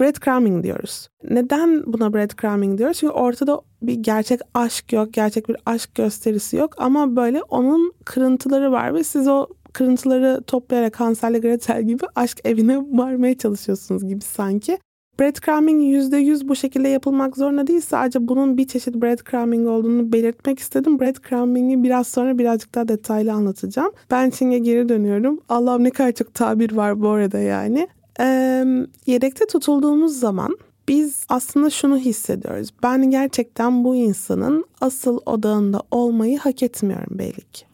breadcrumbing 0.00 0.64
diyoruz. 0.64 1.08
Neden 1.24 1.82
buna 1.86 2.14
breadcrumbing 2.14 2.78
diyoruz? 2.78 2.98
Çünkü 2.98 3.12
ortada 3.12 3.60
bir 3.82 3.94
gerçek 3.94 4.40
aşk 4.54 4.92
yok, 4.92 5.12
gerçek 5.12 5.48
bir 5.48 5.56
aşk 5.66 5.94
gösterisi 5.94 6.56
yok 6.56 6.74
ama 6.76 7.16
böyle 7.16 7.42
onun 7.42 7.92
kırıntıları 8.04 8.72
var 8.72 8.94
ve 8.94 9.04
siz 9.04 9.28
o 9.28 9.46
kırıntıları 9.76 10.42
toplayarak 10.46 11.00
Hansel 11.00 11.40
Gretel 11.40 11.82
gibi 11.82 12.04
aşk 12.14 12.40
evine 12.44 12.78
varmaya 12.78 13.38
çalışıyorsunuz 13.38 14.06
gibi 14.08 14.20
sanki. 14.20 14.78
Breadcrumbing 15.20 15.82
%100 15.82 16.48
bu 16.48 16.56
şekilde 16.56 16.88
yapılmak 16.88 17.36
zorunda 17.36 17.66
değil. 17.66 17.80
Sadece 17.80 18.28
bunun 18.28 18.56
bir 18.56 18.66
çeşit 18.66 18.94
breadcrumbing 18.94 19.68
olduğunu 19.68 20.12
belirtmek 20.12 20.58
istedim. 20.58 21.00
Breadcrumbing'i 21.00 21.82
biraz 21.82 22.06
sonra 22.08 22.38
birazcık 22.38 22.74
daha 22.74 22.88
detaylı 22.88 23.32
anlatacağım. 23.32 23.92
Ben 24.10 24.30
Çing'e 24.30 24.58
geri 24.58 24.88
dönüyorum. 24.88 25.40
Allah'ım 25.48 25.84
ne 25.84 25.90
kadar 25.90 26.12
çok 26.12 26.34
tabir 26.34 26.72
var 26.72 27.00
bu 27.00 27.08
arada 27.08 27.38
yani. 27.38 27.88
Ee, 28.20 28.64
yedekte 29.06 29.46
tutulduğumuz 29.46 30.20
zaman 30.20 30.58
biz 30.88 31.26
aslında 31.28 31.70
şunu 31.70 31.98
hissediyoruz. 31.98 32.68
Ben 32.82 33.10
gerçekten 33.10 33.84
bu 33.84 33.96
insanın 33.96 34.64
asıl 34.80 35.18
odağında 35.26 35.82
olmayı 35.90 36.38
hak 36.38 36.62
etmiyorum 36.62 37.18
belli 37.18 37.40
ki. 37.52 37.66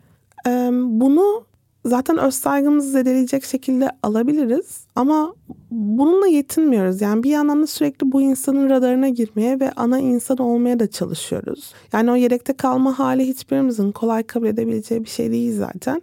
Ee, 0.47 0.71
bunu 0.73 1.52
zaten 1.85 2.19
öz 2.19 2.35
saygımızı 2.35 2.91
zedeleyecek 2.91 3.45
şekilde 3.45 3.91
alabiliriz 4.03 4.87
ama 4.97 5.35
bununla 5.71 6.27
yetinmiyoruz. 6.27 7.01
Yani 7.01 7.23
bir 7.23 7.31
yandan 7.31 7.63
da 7.63 7.67
sürekli 7.67 8.13
bu 8.13 8.23
insanın 8.23 8.71
radarına 8.71 9.09
girmeye 9.09 9.61
ve 9.61 9.73
ana 9.77 9.99
insan 9.99 10.39
olmaya 10.39 10.79
da 10.79 10.91
çalışıyoruz. 10.91 11.75
Yani 11.93 12.11
o 12.11 12.17
yedekte 12.17 12.53
kalma 12.53 12.99
hali 12.99 13.29
hiçbirimizin 13.29 13.93
kolay 13.93 14.23
kabul 14.23 14.47
edebileceği 14.47 15.05
bir 15.05 15.11
şey 15.11 15.31
değil 15.31 15.59
zaten. 15.59 16.03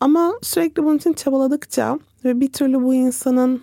Ama 0.00 0.32
sürekli 0.42 0.84
bunun 0.84 0.96
için 0.96 1.12
çabaladıkça 1.12 1.98
ve 2.24 2.40
bir 2.40 2.52
türlü 2.52 2.82
bu 2.82 2.94
insanın 2.94 3.62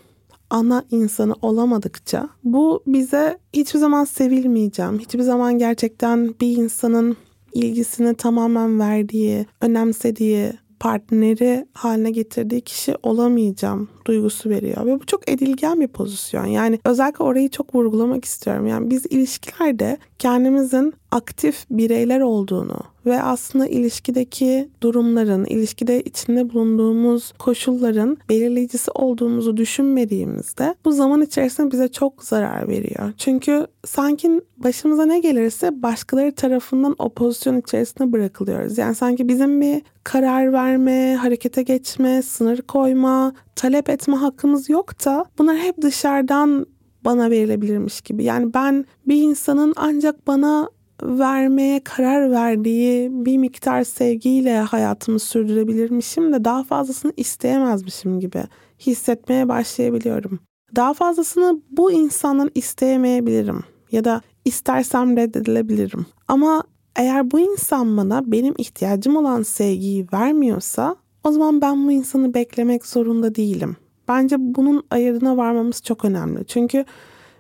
ana 0.49 0.83
insanı 0.91 1.35
olamadıkça 1.41 2.29
bu 2.43 2.83
bize 2.87 3.37
hiçbir 3.53 3.79
zaman 3.79 4.03
sevilmeyeceğim, 4.03 4.99
hiçbir 4.99 5.21
zaman 5.21 5.57
gerçekten 5.57 6.35
bir 6.41 6.57
insanın 6.57 7.17
ilgisini 7.53 8.15
tamamen 8.15 8.79
verdiği, 8.79 9.45
önemsediği, 9.61 10.53
partneri 10.81 11.65
haline 11.73 12.11
getirdiği 12.11 12.61
kişi 12.61 12.95
olamayacağım 13.03 13.89
duygusu 14.07 14.49
veriyor. 14.49 14.85
Ve 14.85 14.99
bu 14.99 15.05
çok 15.05 15.29
edilgen 15.29 15.81
bir 15.81 15.87
pozisyon. 15.87 16.45
Yani 16.45 16.79
özellikle 16.85 17.23
orayı 17.23 17.49
çok 17.49 17.75
vurgulamak 17.75 18.25
istiyorum. 18.25 18.67
Yani 18.67 18.89
biz 18.89 19.05
ilişkilerde 19.05 19.97
kendimizin 20.19 20.93
aktif 21.11 21.65
bireyler 21.69 22.19
olduğunu 22.19 22.79
ve 23.05 23.21
aslında 23.21 23.67
ilişkideki 23.67 24.69
durumların, 24.83 25.45
ilişkide 25.45 26.01
içinde 26.01 26.53
bulunduğumuz 26.53 27.33
koşulların 27.39 28.17
belirleyicisi 28.29 28.91
olduğumuzu 28.91 29.57
düşünmediğimizde 29.57 30.75
bu 30.85 30.91
zaman 30.91 31.21
içerisinde 31.21 31.71
bize 31.71 31.87
çok 31.87 32.23
zarar 32.23 32.67
veriyor. 32.67 33.13
Çünkü 33.17 33.67
sanki 33.85 34.41
başımıza 34.57 35.05
ne 35.05 35.19
gelirse 35.19 35.81
başkaları 35.81 36.31
tarafından 36.31 36.95
o 36.99 37.09
pozisyon 37.09 37.59
içerisinde 37.59 38.11
bırakılıyoruz. 38.11 38.77
Yani 38.77 38.95
sanki 38.95 39.27
bizim 39.27 39.61
bir 39.61 39.81
karar 40.03 40.53
verme, 40.53 41.15
harekete 41.15 41.63
geçme, 41.63 42.21
sınır 42.21 42.61
koyma, 42.61 43.33
talep 43.55 43.89
etme 43.89 44.15
hakkımız 44.15 44.69
yok 44.69 45.05
da 45.05 45.25
bunlar 45.37 45.57
hep 45.57 45.81
dışarıdan 45.81 46.65
bana 47.05 47.29
verilebilirmiş 47.29 48.01
gibi. 48.01 48.23
Yani 48.23 48.53
ben 48.53 48.85
bir 49.07 49.21
insanın 49.21 49.73
ancak 49.75 50.27
bana 50.27 50.69
vermeye 51.01 51.79
karar 51.79 52.31
verdiği 52.31 53.09
bir 53.25 53.37
miktar 53.37 53.83
sevgiyle 53.83 54.59
hayatımı 54.59 55.19
sürdürebilirmişim 55.19 56.33
de 56.33 56.45
daha 56.45 56.63
fazlasını 56.63 57.13
isteyemezmişim 57.17 58.19
gibi 58.19 58.43
hissetmeye 58.79 59.49
başlayabiliyorum. 59.49 60.39
Daha 60.75 60.93
fazlasını 60.93 61.61
bu 61.69 61.91
insandan 61.91 62.51
isteyemeyebilirim 62.55 63.63
ya 63.91 64.03
da 64.03 64.21
istersem 64.45 65.17
reddedilebilirim. 65.17 66.05
Ama 66.27 66.63
eğer 66.95 67.31
bu 67.31 67.39
insan 67.39 67.97
bana 67.97 68.31
benim 68.31 68.53
ihtiyacım 68.57 69.15
olan 69.15 69.43
sevgiyi 69.43 70.07
vermiyorsa 70.13 70.95
o 71.23 71.31
zaman 71.31 71.61
ben 71.61 71.87
bu 71.87 71.91
insanı 71.91 72.33
beklemek 72.33 72.85
zorunda 72.85 73.35
değilim. 73.35 73.75
Bence 74.07 74.35
bunun 74.39 74.83
ayırdına 74.91 75.37
varmamız 75.37 75.81
çok 75.83 76.05
önemli. 76.05 76.45
Çünkü 76.45 76.85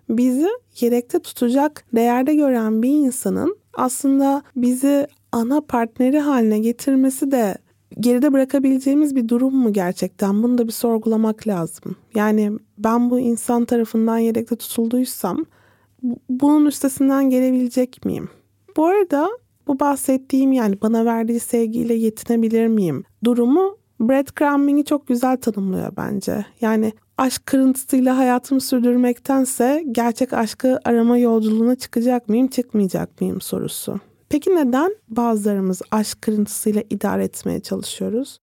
bizi 0.09 0.47
yedekte 0.79 1.19
tutacak 1.19 1.85
değerde 1.95 2.35
gören 2.35 2.83
bir 2.83 2.89
insanın 2.89 3.57
aslında 3.73 4.43
bizi 4.55 5.07
ana 5.31 5.61
partneri 5.61 6.19
haline 6.19 6.59
getirmesi 6.59 7.31
de 7.31 7.57
geride 7.99 8.33
bırakabileceğimiz 8.33 9.15
bir 9.15 9.27
durum 9.27 9.55
mu 9.55 9.73
gerçekten? 9.73 10.43
Bunu 10.43 10.57
da 10.57 10.67
bir 10.67 10.71
sorgulamak 10.71 11.47
lazım. 11.47 11.95
Yani 12.15 12.51
ben 12.77 13.09
bu 13.09 13.19
insan 13.19 13.65
tarafından 13.65 14.17
yedekte 14.17 14.55
tutulduysam 14.55 15.45
bunun 16.29 16.65
üstesinden 16.65 17.29
gelebilecek 17.29 18.05
miyim? 18.05 18.29
Bu 18.77 18.85
arada 18.85 19.29
bu 19.67 19.79
bahsettiğim 19.79 20.51
yani 20.51 20.81
bana 20.81 21.05
verdiği 21.05 21.39
sevgiyle 21.39 21.93
yetinebilir 21.93 22.67
miyim? 22.67 23.03
Durumu 23.23 23.77
breadcrumbing'i 23.99 24.85
çok 24.85 25.07
güzel 25.07 25.37
tanımlıyor 25.37 25.93
bence. 25.97 26.45
Yani 26.61 26.93
aşk 27.21 27.45
kırıntısıyla 27.45 28.17
hayatımı 28.17 28.61
sürdürmektense 28.61 29.83
gerçek 29.91 30.33
aşkı 30.33 30.79
arama 30.85 31.17
yolculuğuna 31.17 31.75
çıkacak 31.75 32.29
mıyım, 32.29 32.47
çıkmayacak 32.47 33.21
mıyım 33.21 33.41
sorusu. 33.41 33.99
Peki 34.29 34.55
neden 34.55 34.95
bazılarımız 35.09 35.81
aşk 35.91 36.21
kırıntısıyla 36.21 36.83
idare 36.89 37.23
etmeye 37.23 37.59
çalışıyoruz? 37.59 38.37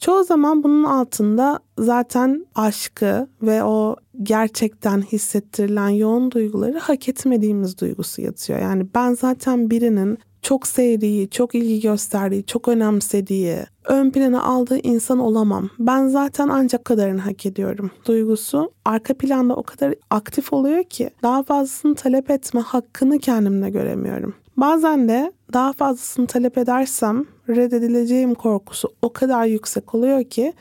Çoğu 0.00 0.24
zaman 0.24 0.62
bunun 0.62 0.84
altında 0.84 1.58
zaten 1.78 2.46
aşkı 2.54 3.28
ve 3.42 3.64
o 3.64 3.96
gerçekten 4.22 5.02
hissettirilen 5.02 5.88
yoğun 5.88 6.30
duyguları 6.30 6.78
hak 6.78 7.08
etmediğimiz 7.08 7.78
duygusu 7.78 8.22
yatıyor. 8.22 8.58
Yani 8.58 8.86
ben 8.94 9.14
zaten 9.14 9.70
birinin 9.70 10.18
çok 10.44 10.66
sevdiği, 10.66 11.30
çok 11.30 11.54
ilgi 11.54 11.80
gösterdiği, 11.80 12.46
çok 12.46 12.68
önemsediği, 12.68 13.56
ön 13.84 14.10
plana 14.10 14.42
aldığı 14.42 14.78
insan 14.78 15.18
olamam. 15.18 15.70
Ben 15.78 16.08
zaten 16.08 16.48
ancak 16.48 16.84
kadarını 16.84 17.20
hak 17.20 17.46
ediyorum 17.46 17.90
duygusu 18.06 18.72
arka 18.84 19.14
planda 19.14 19.56
o 19.56 19.62
kadar 19.62 19.94
aktif 20.10 20.52
oluyor 20.52 20.84
ki 20.84 21.10
daha 21.22 21.42
fazlasını 21.42 21.94
talep 21.94 22.30
etme 22.30 22.60
hakkını 22.60 23.18
kendimde 23.18 23.70
göremiyorum. 23.70 24.34
Bazen 24.56 25.08
de 25.08 25.32
daha 25.52 25.72
fazlasını 25.72 26.26
talep 26.26 26.58
edersem 26.58 27.24
reddedileceğim 27.48 28.34
korkusu 28.34 28.88
o 29.02 29.12
kadar 29.12 29.44
yüksek 29.44 29.94
oluyor 29.94 30.24
ki 30.24 30.52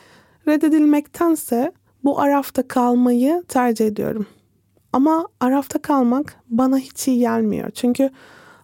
reddedilmektense 0.47 1.71
bu 2.03 2.19
arafta 2.19 2.67
kalmayı 2.67 3.43
tercih 3.47 3.87
ediyorum. 3.87 4.25
Ama 4.93 5.27
arafta 5.39 5.81
kalmak 5.81 6.35
bana 6.49 6.77
hiç 6.77 7.07
iyi 7.07 7.19
gelmiyor. 7.19 7.69
Çünkü 7.69 8.09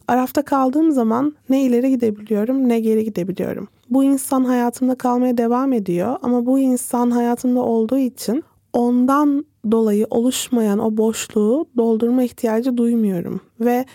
Arafta 0.09 0.41
kaldığım 0.41 0.91
zaman 0.91 1.35
ne 1.49 1.63
ileri 1.63 1.89
gidebiliyorum 1.89 2.69
ne 2.69 2.79
geri 2.79 3.03
gidebiliyorum. 3.03 3.67
Bu 3.89 4.03
insan 4.03 4.43
hayatımda 4.43 4.95
kalmaya 4.95 5.37
devam 5.37 5.73
ediyor 5.73 6.17
ama 6.21 6.45
bu 6.45 6.59
insan 6.59 7.11
hayatımda 7.11 7.59
olduğu 7.59 7.97
için 7.97 8.43
ondan 8.73 9.45
dolayı 9.71 10.07
oluşmayan 10.09 10.79
o 10.79 10.97
boşluğu 10.97 11.65
doldurma 11.77 12.23
ihtiyacı 12.23 12.77
duymuyorum. 12.77 13.41
Ve 13.59 13.85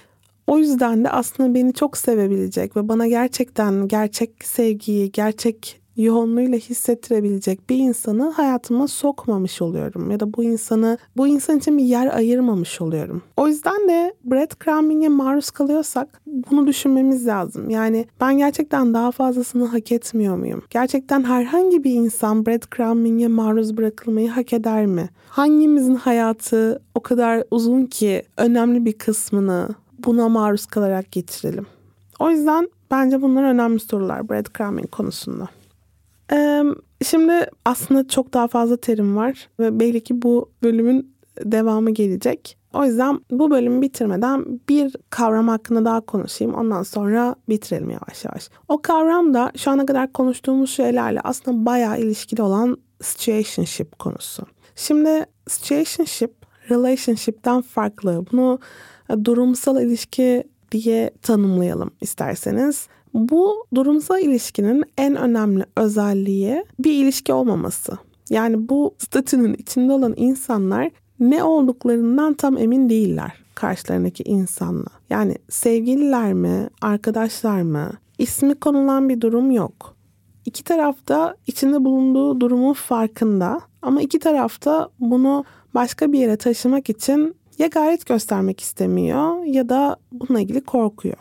o 0.47 0.59
yüzden 0.59 1.05
de 1.05 1.11
aslında 1.11 1.55
beni 1.55 1.73
çok 1.73 1.97
sevebilecek 1.97 2.77
ve 2.77 2.89
bana 2.89 3.07
gerçekten 3.07 3.89
gerçek 3.89 4.45
sevgiyi, 4.45 5.13
gerçek 5.13 5.81
yoğunluğuyla 5.97 6.59
hissettirebilecek 6.59 7.71
bir 7.71 7.79
insanı 7.79 8.31
hayatıma 8.31 8.89
sokmamış 8.89 9.63
oluyorum 9.63 10.11
ya 10.11 10.21
da 10.21 10.35
bu 10.35 10.45
insanı 10.45 10.99
bu 11.17 11.27
insan 11.27 11.59
için 11.59 11.79
bir 11.79 11.85
yer 11.85 12.17
ayırmamış 12.17 12.81
oluyorum. 12.81 13.23
O 13.37 13.49
yüzden 13.49 13.89
de 13.89 14.15
breadcrumbing'e 14.25 15.09
maruz 15.09 15.51
kalıyorsak 15.51 16.23
bunu 16.27 16.67
düşünmemiz 16.67 17.27
lazım. 17.27 17.71
Yani 17.71 18.07
ben 18.21 18.39
gerçekten 18.39 18.95
daha 18.95 19.11
fazlasını 19.11 19.65
hak 19.65 19.93
etmiyor 19.93 20.37
muyum? 20.37 20.63
Gerçekten 20.71 21.25
herhangi 21.25 21.85
bir 21.85 21.95
insan 21.95 22.47
breadcrumbing'e 22.47 23.29
maruz 23.29 23.77
bırakılmayı 23.77 24.31
hak 24.31 24.53
eder 24.53 24.87
mi? 24.87 25.09
Hangimizin 25.29 25.95
hayatı 25.95 26.83
o 26.95 27.01
kadar 27.01 27.45
uzun 27.51 27.87
ki 27.87 28.23
önemli 28.37 28.85
bir 28.85 28.93
kısmını 28.93 29.69
buna 29.99 30.29
maruz 30.29 30.67
kalarak 30.67 31.13
geçirelim? 31.13 31.67
O 32.19 32.31
yüzden 32.31 32.69
bence 32.91 33.23
bunlar 33.23 33.43
önemli 33.43 33.81
sorular 33.81 34.29
breadcrumbing 34.29 34.91
konusunda. 34.91 35.49
Şimdi 37.03 37.47
aslında 37.65 38.09
çok 38.09 38.35
daha 38.35 38.49
fazla 38.49 38.77
terim 38.77 39.17
var 39.17 39.49
ve 39.61 39.81
belli 39.81 40.05
ki 40.05 40.23
bu 40.23 40.51
bölümün 40.63 41.15
devamı 41.45 41.91
gelecek. 41.91 42.59
O 42.75 42.85
yüzden 42.85 43.21
bu 43.31 43.51
bölümü 43.51 43.83
bitirmeden 43.83 44.61
bir 44.69 44.97
kavram 45.11 45.49
hakkında 45.49 45.85
daha 45.85 46.01
konuşayım. 46.01 46.55
Ondan 46.55 46.83
sonra 46.83 47.35
bitirelim 47.49 47.91
yavaş 47.91 48.25
yavaş. 48.25 48.49
O 48.69 48.83
kavram 48.83 49.35
da 49.35 49.53
şu 49.57 49.71
ana 49.71 49.87
kadar 49.87 50.13
konuştuğumuz 50.13 50.71
şeylerle 50.71 51.21
aslında 51.21 51.67
bayağı 51.67 52.01
ilişkili 52.01 52.43
olan 52.43 52.77
situationship 53.03 53.99
konusu. 53.99 54.43
Şimdi 54.77 55.27
situationship 55.49 56.35
relationship'ten 56.71 57.63
farklı. 57.63 58.25
Bunu 58.33 58.59
durumsal 59.25 59.83
ilişki 59.83 60.45
diye 60.73 61.11
tanımlayalım 61.23 61.91
isterseniz. 62.01 62.89
Bu 63.15 63.67
durumsal 63.75 64.21
ilişkinin 64.21 64.85
en 64.99 65.17
önemli 65.17 65.65
özelliği 65.77 66.65
bir 66.79 66.93
ilişki 66.93 67.33
olmaması. 67.33 67.99
Yani 68.31 68.69
bu 68.69 68.95
statünün 68.99 69.55
içinde 69.55 69.93
olan 69.93 70.15
insanlar 70.17 70.91
ne 71.21 71.45
olduklarından 71.45 72.35
tam 72.35 72.59
emin 72.59 72.89
değiller 72.89 73.33
karşılarındaki 73.55 74.23
insanla. 74.23 74.89
Yani 75.11 75.37
sevgililer 75.49 76.33
mi, 76.33 76.69
arkadaşlar 76.81 77.63
mı, 77.63 77.91
ismi 78.19 78.55
konulan 78.55 79.09
bir 79.09 79.21
durum 79.21 79.51
yok. 79.51 79.97
İki 80.47 80.65
tarafta 80.65 81.37
içinde 81.47 81.85
bulunduğu 81.85 82.41
durumun 82.41 82.73
farkında 82.73 83.61
ama 83.83 84.03
iki 84.03 84.19
tarafta 84.19 84.89
bunu 85.01 85.45
başka 85.75 86.13
bir 86.13 86.19
yere 86.19 86.37
taşımak 86.37 86.91
için 86.91 87.35
ya 87.59 87.67
gayret 87.67 88.07
göstermek 88.07 88.61
istemiyor 88.61 89.45
ya 89.45 89.69
da 89.69 89.97
bununla 90.13 90.41
ilgili 90.41 90.61
korkuyor. 90.61 91.17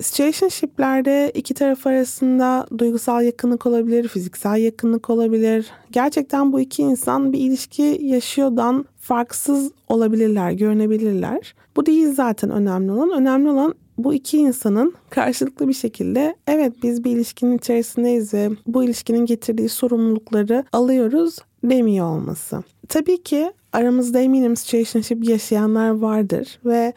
Situationship'lerde 0.00 1.32
iki 1.34 1.54
taraf 1.54 1.86
arasında 1.86 2.66
duygusal 2.78 3.24
yakınlık 3.24 3.66
olabilir, 3.66 4.08
fiziksel 4.08 4.56
yakınlık 4.56 5.10
olabilir. 5.10 5.70
Gerçekten 5.90 6.52
bu 6.52 6.60
iki 6.60 6.82
insan 6.82 7.32
bir 7.32 7.38
ilişki 7.38 7.98
yaşıyordan 8.02 8.84
farksız 9.00 9.70
olabilirler, 9.88 10.50
görünebilirler. 10.50 11.54
Bu 11.76 11.86
değil 11.86 12.14
zaten 12.14 12.50
önemli 12.50 12.92
olan. 12.92 13.10
Önemli 13.10 13.50
olan 13.50 13.74
bu 13.98 14.14
iki 14.14 14.38
insanın 14.38 14.94
karşılıklı 15.10 15.68
bir 15.68 15.72
şekilde 15.72 16.36
evet 16.46 16.72
biz 16.82 17.04
bir 17.04 17.10
ilişkinin 17.10 17.58
içerisindeyiz 17.58 18.34
ve 18.34 18.50
bu 18.66 18.84
ilişkinin 18.84 19.26
getirdiği 19.26 19.68
sorumlulukları 19.68 20.64
alıyoruz 20.72 21.38
demiyor 21.64 22.06
olması. 22.06 22.62
Tabii 22.88 23.22
ki 23.22 23.52
aramızda 23.72 24.20
eminim 24.20 24.56
situationship 24.56 25.28
yaşayanlar 25.28 25.90
vardır 25.90 26.58
ve 26.64 26.92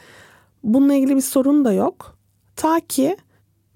bununla 0.63 0.93
ilgili 0.93 1.15
bir 1.15 1.21
sorun 1.21 1.65
da 1.65 1.73
yok. 1.73 2.18
Ta 2.59 2.79
ki 2.79 3.17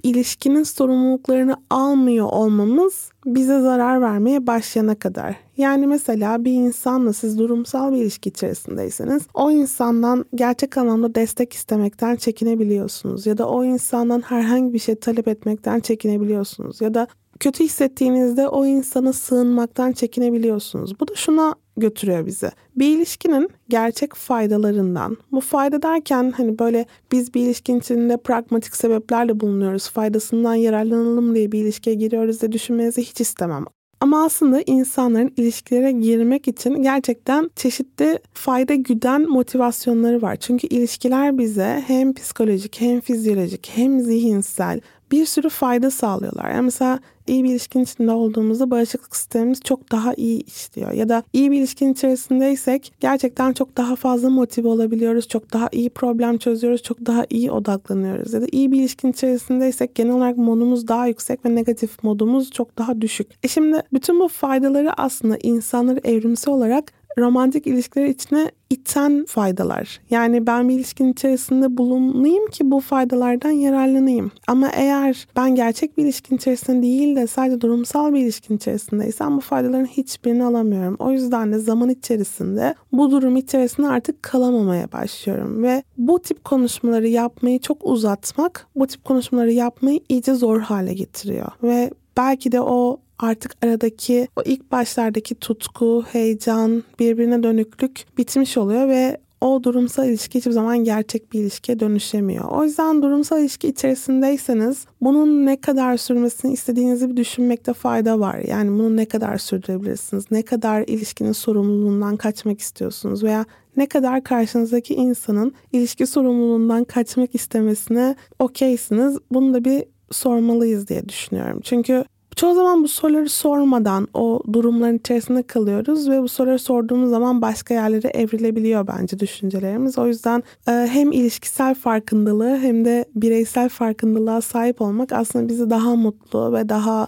ilişkinin 0.04 0.64
sorumluluklarını 0.64 1.56
almıyor 1.70 2.26
olmamız 2.26 3.10
bize 3.26 3.62
zarar 3.62 4.02
vermeye 4.02 4.48
başlayana 4.48 4.96
kadar. 4.96 5.36
Yani 5.58 5.88
mesela 5.88 6.46
bir 6.46 6.52
insanla 6.52 7.14
siz 7.14 7.40
durumsal 7.40 7.92
bir 7.92 7.98
ilişki 7.98 8.30
içerisindeyseniz 8.30 9.24
o 9.34 9.52
insandan 9.52 10.26
gerçek 10.36 10.78
anlamda 10.78 11.16
destek 11.16 11.54
istemekten 11.54 12.16
çekinebiliyorsunuz 12.16 13.26
ya 13.26 13.38
da 13.38 13.50
o 13.50 13.64
insandan 13.64 14.22
herhangi 14.22 14.74
bir 14.74 14.80
şey 14.80 14.96
talep 14.96 15.28
etmekten 15.28 15.80
çekinebiliyorsunuz 15.80 16.82
ya 16.82 16.94
da 16.94 17.08
kötü 17.40 17.64
hissettiğinizde 17.64 18.48
o 18.48 18.66
insana 18.66 19.14
sığınmaktan 19.14 19.92
çekinebiliyorsunuz. 19.92 21.00
Bu 21.00 21.08
da 21.08 21.16
şuna 21.16 21.56
götürüyor 21.78 22.26
bizi. 22.26 22.52
Bir 22.76 22.98
ilişkinin 22.98 23.50
gerçek 23.70 24.14
faydalarından, 24.14 25.18
bu 25.32 25.42
fayda 25.42 25.82
derken 25.82 26.34
hani 26.38 26.60
böyle 26.60 26.86
biz 27.12 27.34
bir 27.34 27.42
ilişkin 27.42 27.80
içinde 27.80 28.18
pragmatik 28.18 28.76
sebeplerle 28.76 29.40
bulunuyoruz, 29.40 29.90
faydasından 29.90 30.56
yararlanalım 30.56 31.36
diye 31.36 31.52
bir 31.52 31.60
ilişkiye 31.60 31.96
giriyoruz 31.96 32.42
diye 32.42 32.52
düşünmenizi 32.52 33.02
hiç 33.02 33.22
istemem. 33.22 33.66
Ama 34.04 34.26
aslında 34.26 34.62
insanların 34.66 35.34
ilişkilere 35.38 35.92
girmek 35.92 36.48
için 36.48 36.84
gerçekten 36.84 37.50
çeşitli 37.56 38.20
fayda 38.34 38.76
güden 38.76 39.30
motivasyonları 39.30 40.22
var. 40.22 40.36
Çünkü 40.36 40.68
ilişkiler 40.68 41.38
bize 41.38 41.84
hem 41.88 42.14
psikolojik 42.14 42.82
hem 42.82 43.00
fizyolojik 43.00 43.72
hem 43.76 44.00
zihinsel 44.00 44.82
bir 45.14 45.26
sürü 45.26 45.50
fayda 45.50 45.92
sağlıyorlar. 45.92 46.52
Yani 46.52 46.62
mesela 46.62 47.00
iyi 47.28 47.44
bir 47.44 47.50
ilişkin 47.50 47.80
içinde 47.80 48.12
olduğumuzda 48.12 48.72
bağışıklık 48.72 49.16
sistemimiz 49.16 49.62
çok 49.62 49.92
daha 49.92 50.14
iyi 50.14 50.44
işliyor. 50.44 50.92
Ya 50.92 51.10
da 51.10 51.24
iyi 51.34 51.52
bir 51.52 51.60
ilişkin 51.60 51.94
içerisindeysek 51.94 52.94
gerçekten 53.00 53.54
çok 53.54 53.78
daha 53.78 53.96
fazla 53.96 54.30
motive 54.30 54.68
olabiliyoruz. 54.68 55.28
Çok 55.28 55.54
daha 55.54 55.70
iyi 55.72 55.90
problem 55.90 56.38
çözüyoruz. 56.38 56.84
Çok 56.84 57.06
daha 57.06 57.26
iyi 57.30 57.52
odaklanıyoruz. 57.52 58.34
Ya 58.34 58.42
da 58.42 58.46
iyi 58.52 58.72
bir 58.72 58.80
ilişkin 58.80 59.12
içerisindeysek 59.12 59.96
genel 59.96 60.14
olarak 60.14 60.38
modumuz 60.38 60.88
daha 60.88 61.08
yüksek 61.08 61.46
ve 61.46 61.56
negatif 61.56 62.04
modumuz 62.04 62.52
çok 62.52 62.78
daha 62.78 63.02
düşük. 63.02 63.28
E 63.44 63.48
şimdi 63.48 63.82
bütün 63.94 64.20
bu 64.20 64.28
faydaları 64.28 65.02
aslında 65.02 65.38
insanları 65.44 66.00
evrimsel 66.04 66.54
olarak 66.54 66.92
romantik 67.18 67.68
ilişkiler 67.68 68.06
içine 68.06 68.52
iten 68.70 69.26
faydalar. 69.28 70.02
Yani 70.10 70.48
ben 70.48 70.70
bir 70.70 70.74
ilişkin 70.74 71.14
içerisinde 71.14 71.78
bulunayım 71.78 72.48
ki 72.48 72.72
bu 72.72 72.80
faydalardan 72.80 73.52
yararlanayım. 73.52 74.32
Ama 74.48 74.70
eğer 74.70 75.28
ben 75.36 75.56
gerçek 75.56 75.98
bir 75.98 76.04
ilişkin 76.04 76.36
içerisinde 76.36 76.82
değil 76.82 77.16
de 77.16 77.28
sadece 77.28 77.62
durumsal 77.62 78.14
bir 78.14 78.20
ilişkin 78.20 78.58
içerisindeysem 78.58 79.38
bu 79.38 79.42
faydaların 79.42 79.86
hiçbirini 79.86 80.44
alamıyorum. 80.44 80.96
O 81.00 81.12
yüzden 81.12 81.52
de 81.52 81.60
zaman 81.60 81.90
içerisinde 81.90 82.76
bu 82.92 83.12
durum 83.12 83.36
içerisinde 83.36 83.88
artık 83.88 84.24
kalamamaya 84.24 84.92
başlıyorum. 84.92 85.64
Ve 85.64 85.84
bu 85.98 86.20
tip 86.20 86.44
konuşmaları 86.44 87.08
yapmayı 87.08 87.60
çok 87.60 87.78
uzatmak 87.84 88.68
bu 88.76 88.88
tip 88.88 89.06
konuşmaları 89.06 89.52
yapmayı 89.52 90.00
iyice 90.10 90.34
zor 90.34 90.60
hale 90.60 90.94
getiriyor. 90.94 91.52
Ve 91.64 91.92
belki 92.18 92.52
de 92.52 92.62
o 92.62 93.00
artık 93.24 93.56
aradaki 93.64 94.28
o 94.36 94.42
ilk 94.46 94.72
başlardaki 94.72 95.36
tutku, 95.36 96.04
heyecan, 96.12 96.84
birbirine 97.00 97.44
dönüklük 97.44 98.06
bitmiş 98.18 98.58
oluyor 98.58 98.88
ve 98.90 99.18
o 99.42 99.64
durumsal 99.64 100.10
ilişki 100.10 100.40
hiçbir 100.40 100.52
zaman 100.52 100.78
gerçek 100.78 101.34
bir 101.34 101.40
ilişkiye 101.40 101.80
dönüşemiyor. 101.80 102.46
O 102.46 102.64
yüzden 102.64 103.02
durumsal 103.02 103.42
ilişki 103.42 103.68
içerisindeyseniz 103.68 104.86
bunun 105.02 105.46
ne 105.46 105.62
kadar 105.62 105.98
sürmesini 105.98 106.54
istediğinizi 106.54 107.10
bir 107.10 107.18
düşünmekte 107.18 107.74
fayda 107.74 108.20
var. 108.20 108.40
Yani 108.40 108.72
bunu 108.72 108.98
ne 108.98 109.06
kadar 109.06 109.38
sürdürebilirsiniz? 109.38 110.26
Ne 110.32 110.42
kadar 110.42 110.84
ilişkinin 110.88 111.32
sorumluluğundan 111.32 112.18
kaçmak 112.18 112.60
istiyorsunuz 112.60 113.24
veya 113.24 113.46
ne 113.78 113.86
kadar 113.88 114.24
karşınızdaki 114.24 114.94
insanın 114.94 115.54
ilişki 115.72 116.08
sorumluluğundan 116.08 116.84
kaçmak 116.84 117.36
istemesine 117.36 118.16
okeysiniz? 118.40 119.18
Bunu 119.32 119.54
da 119.54 119.66
bir 119.66 119.84
sormalıyız 120.12 120.88
diye 120.88 121.10
düşünüyorum. 121.10 121.60
Çünkü 121.64 122.06
Çoğu 122.36 122.56
zaman 122.56 122.84
bu 122.84 122.88
soruları 122.88 123.30
sormadan 123.30 124.08
o 124.14 124.42
durumların 124.54 124.98
içerisinde 124.98 125.44
kalıyoruz 125.44 126.10
ve 126.10 126.22
bu 126.22 126.28
soruları 126.28 126.60
sorduğumuz 126.60 127.10
zaman 127.10 127.42
başka 127.42 127.74
yerlere 127.74 128.08
evrilebiliyor 128.08 128.88
bence 128.88 129.20
düşüncelerimiz. 129.20 129.98
O 129.98 130.08
yüzden 130.08 130.44
e, 130.68 130.72
hem 130.72 131.12
ilişkisel 131.12 131.76
farkındalığı 131.76 132.58
hem 132.58 132.86
de 132.86 133.06
bireysel 133.16 133.70
farkındalığa 133.70 134.42
sahip 134.42 134.82
olmak 134.82 135.12
aslında 135.12 135.48
bizi 135.48 135.70
daha 135.70 135.96
mutlu 135.96 136.54
ve 136.54 136.70
daha 136.70 137.08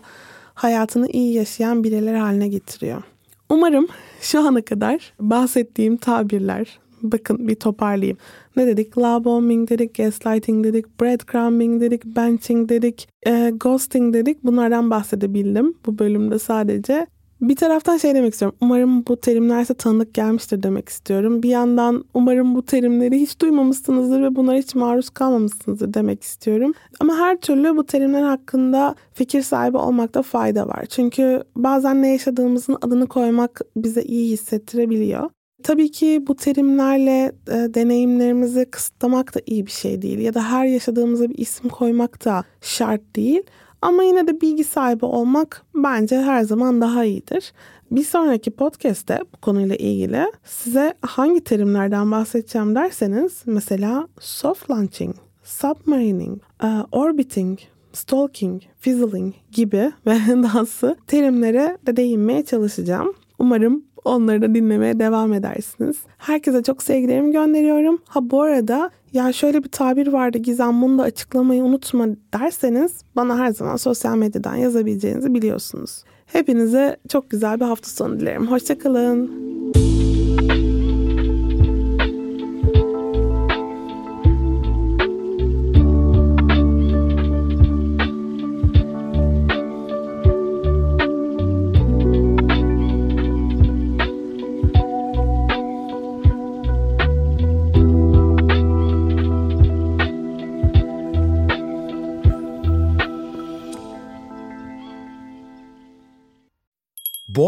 hayatını 0.54 1.08
iyi 1.08 1.34
yaşayan 1.34 1.84
bireyler 1.84 2.16
haline 2.16 2.48
getiriyor. 2.48 3.04
Umarım 3.50 3.88
şu 4.22 4.48
ana 4.48 4.62
kadar 4.62 5.14
bahsettiğim 5.20 5.98
tabirler, 5.98 6.80
bakın 7.02 7.48
bir 7.48 7.56
toparlayayım. 7.56 8.18
Ne 8.56 8.68
dedik? 8.68 8.98
Love 8.98 9.68
dedik, 9.68 9.96
gaslighting 9.96 10.66
dedik, 10.66 11.02
breadcrumbing 11.02 11.82
dedik, 11.82 12.06
benching 12.06 12.70
dedik, 12.70 13.10
e, 13.28 13.52
ghosting 13.56 14.14
dedik. 14.14 14.44
Bunlardan 14.44 14.90
bahsedebildim 14.90 15.74
bu 15.86 16.00
bölümde 16.00 16.40
sadece. 16.40 17.08
Bir 17.42 17.56
taraftan 17.56 17.98
şey 17.98 18.16
demek 18.16 18.34
istiyorum. 18.34 18.58
Umarım 18.62 19.06
bu 19.08 19.22
terimler 19.22 19.62
size 19.62 19.74
tanıdık 19.74 20.14
gelmiştir 20.14 20.64
demek 20.64 20.90
istiyorum. 20.90 21.44
Bir 21.44 21.50
yandan 21.50 22.06
umarım 22.14 22.56
bu 22.56 22.66
terimleri 22.66 23.22
hiç 23.22 23.42
duymamışsınızdır 23.42 24.22
ve 24.22 24.36
bunlara 24.36 24.58
hiç 24.58 24.76
maruz 24.76 25.10
kalmamışsınızdır 25.10 25.94
demek 25.94 26.24
istiyorum. 26.24 26.74
Ama 27.00 27.18
her 27.18 27.42
türlü 27.42 27.78
bu 27.78 27.86
terimler 27.86 28.22
hakkında 28.22 28.96
fikir 29.14 29.42
sahibi 29.42 29.78
olmakta 29.78 30.22
fayda 30.22 30.68
var. 30.68 30.86
Çünkü 30.86 31.44
bazen 31.56 32.02
ne 32.02 32.08
yaşadığımızın 32.08 32.78
adını 32.82 33.08
koymak 33.08 33.62
bize 33.76 34.02
iyi 34.02 34.32
hissettirebiliyor. 34.32 35.30
Tabii 35.64 35.92
ki 35.92 36.24
bu 36.28 36.36
terimlerle 36.36 37.32
e, 37.48 37.74
deneyimlerimizi 37.74 38.66
kısıtlamak 38.66 39.36
da 39.36 39.40
iyi 39.46 39.66
bir 39.66 39.72
şey 39.72 40.02
değil 40.02 40.20
ya 40.20 40.34
da 40.34 40.52
her 40.52 40.66
yaşadığımıza 40.66 41.30
bir 41.30 41.38
isim 41.38 41.70
koymak 41.70 42.26
da 42.26 42.44
şart 42.62 43.16
değil. 43.16 43.44
Ama 43.82 44.04
yine 44.04 44.28
de 44.28 44.42
bilgi 44.42 44.64
sahibi 44.64 45.06
olmak 45.06 45.66
bence 45.76 46.22
her 46.22 46.44
zaman 46.44 46.82
daha 46.82 47.06
iyidir. 47.06 47.54
Bir 47.92 48.04
sonraki 48.04 48.52
podcast'te 48.52 49.20
bu 49.34 49.42
konuyla 49.42 49.76
ilgili 49.76 50.26
size 50.46 50.94
hangi 51.02 51.44
terimlerden 51.44 52.12
bahsedeceğim 52.12 52.76
derseniz 52.76 53.42
mesela 53.46 54.08
soft 54.20 54.70
launching, 54.70 55.16
submarining, 55.44 56.42
uh, 56.64 56.86
orbiting, 56.92 57.60
stalking, 57.94 58.62
fizzling 58.80 59.34
gibi 59.52 59.92
ve 60.08 60.18
dahası 60.44 60.96
terimlere 61.08 61.78
de 61.88 61.98
değinmeye 61.98 62.46
çalışacağım. 62.46 63.14
Umarım 63.40 63.84
Onları 64.06 64.42
da 64.42 64.56
dinlemeye 64.56 65.00
devam 65.00 65.34
edersiniz. 65.34 65.98
Herkese 66.18 66.64
çok 66.64 66.84
sevgilerimi 66.84 67.32
gönderiyorum. 67.32 68.02
Ha 68.08 68.30
bu 68.30 68.42
arada 68.42 68.90
ya 69.14 69.34
şöyle 69.34 69.64
bir 69.64 69.70
tabir 69.70 70.08
vardı 70.08 70.38
Gizem 70.38 70.82
bunu 70.82 70.98
da 70.98 71.04
açıklamayı 71.04 71.64
unutma 71.64 72.08
derseniz 72.34 72.92
bana 73.16 73.38
her 73.38 73.52
zaman 73.52 73.76
sosyal 73.76 74.18
medyadan 74.18 74.56
yazabileceğinizi 74.56 75.34
biliyorsunuz. 75.34 76.04
Hepinize 76.26 76.98
çok 77.10 77.30
güzel 77.30 77.60
bir 77.60 77.66
hafta 77.66 77.90
sonu 77.90 78.20
dilerim. 78.20 78.48
Hoşçakalın. 78.48 79.32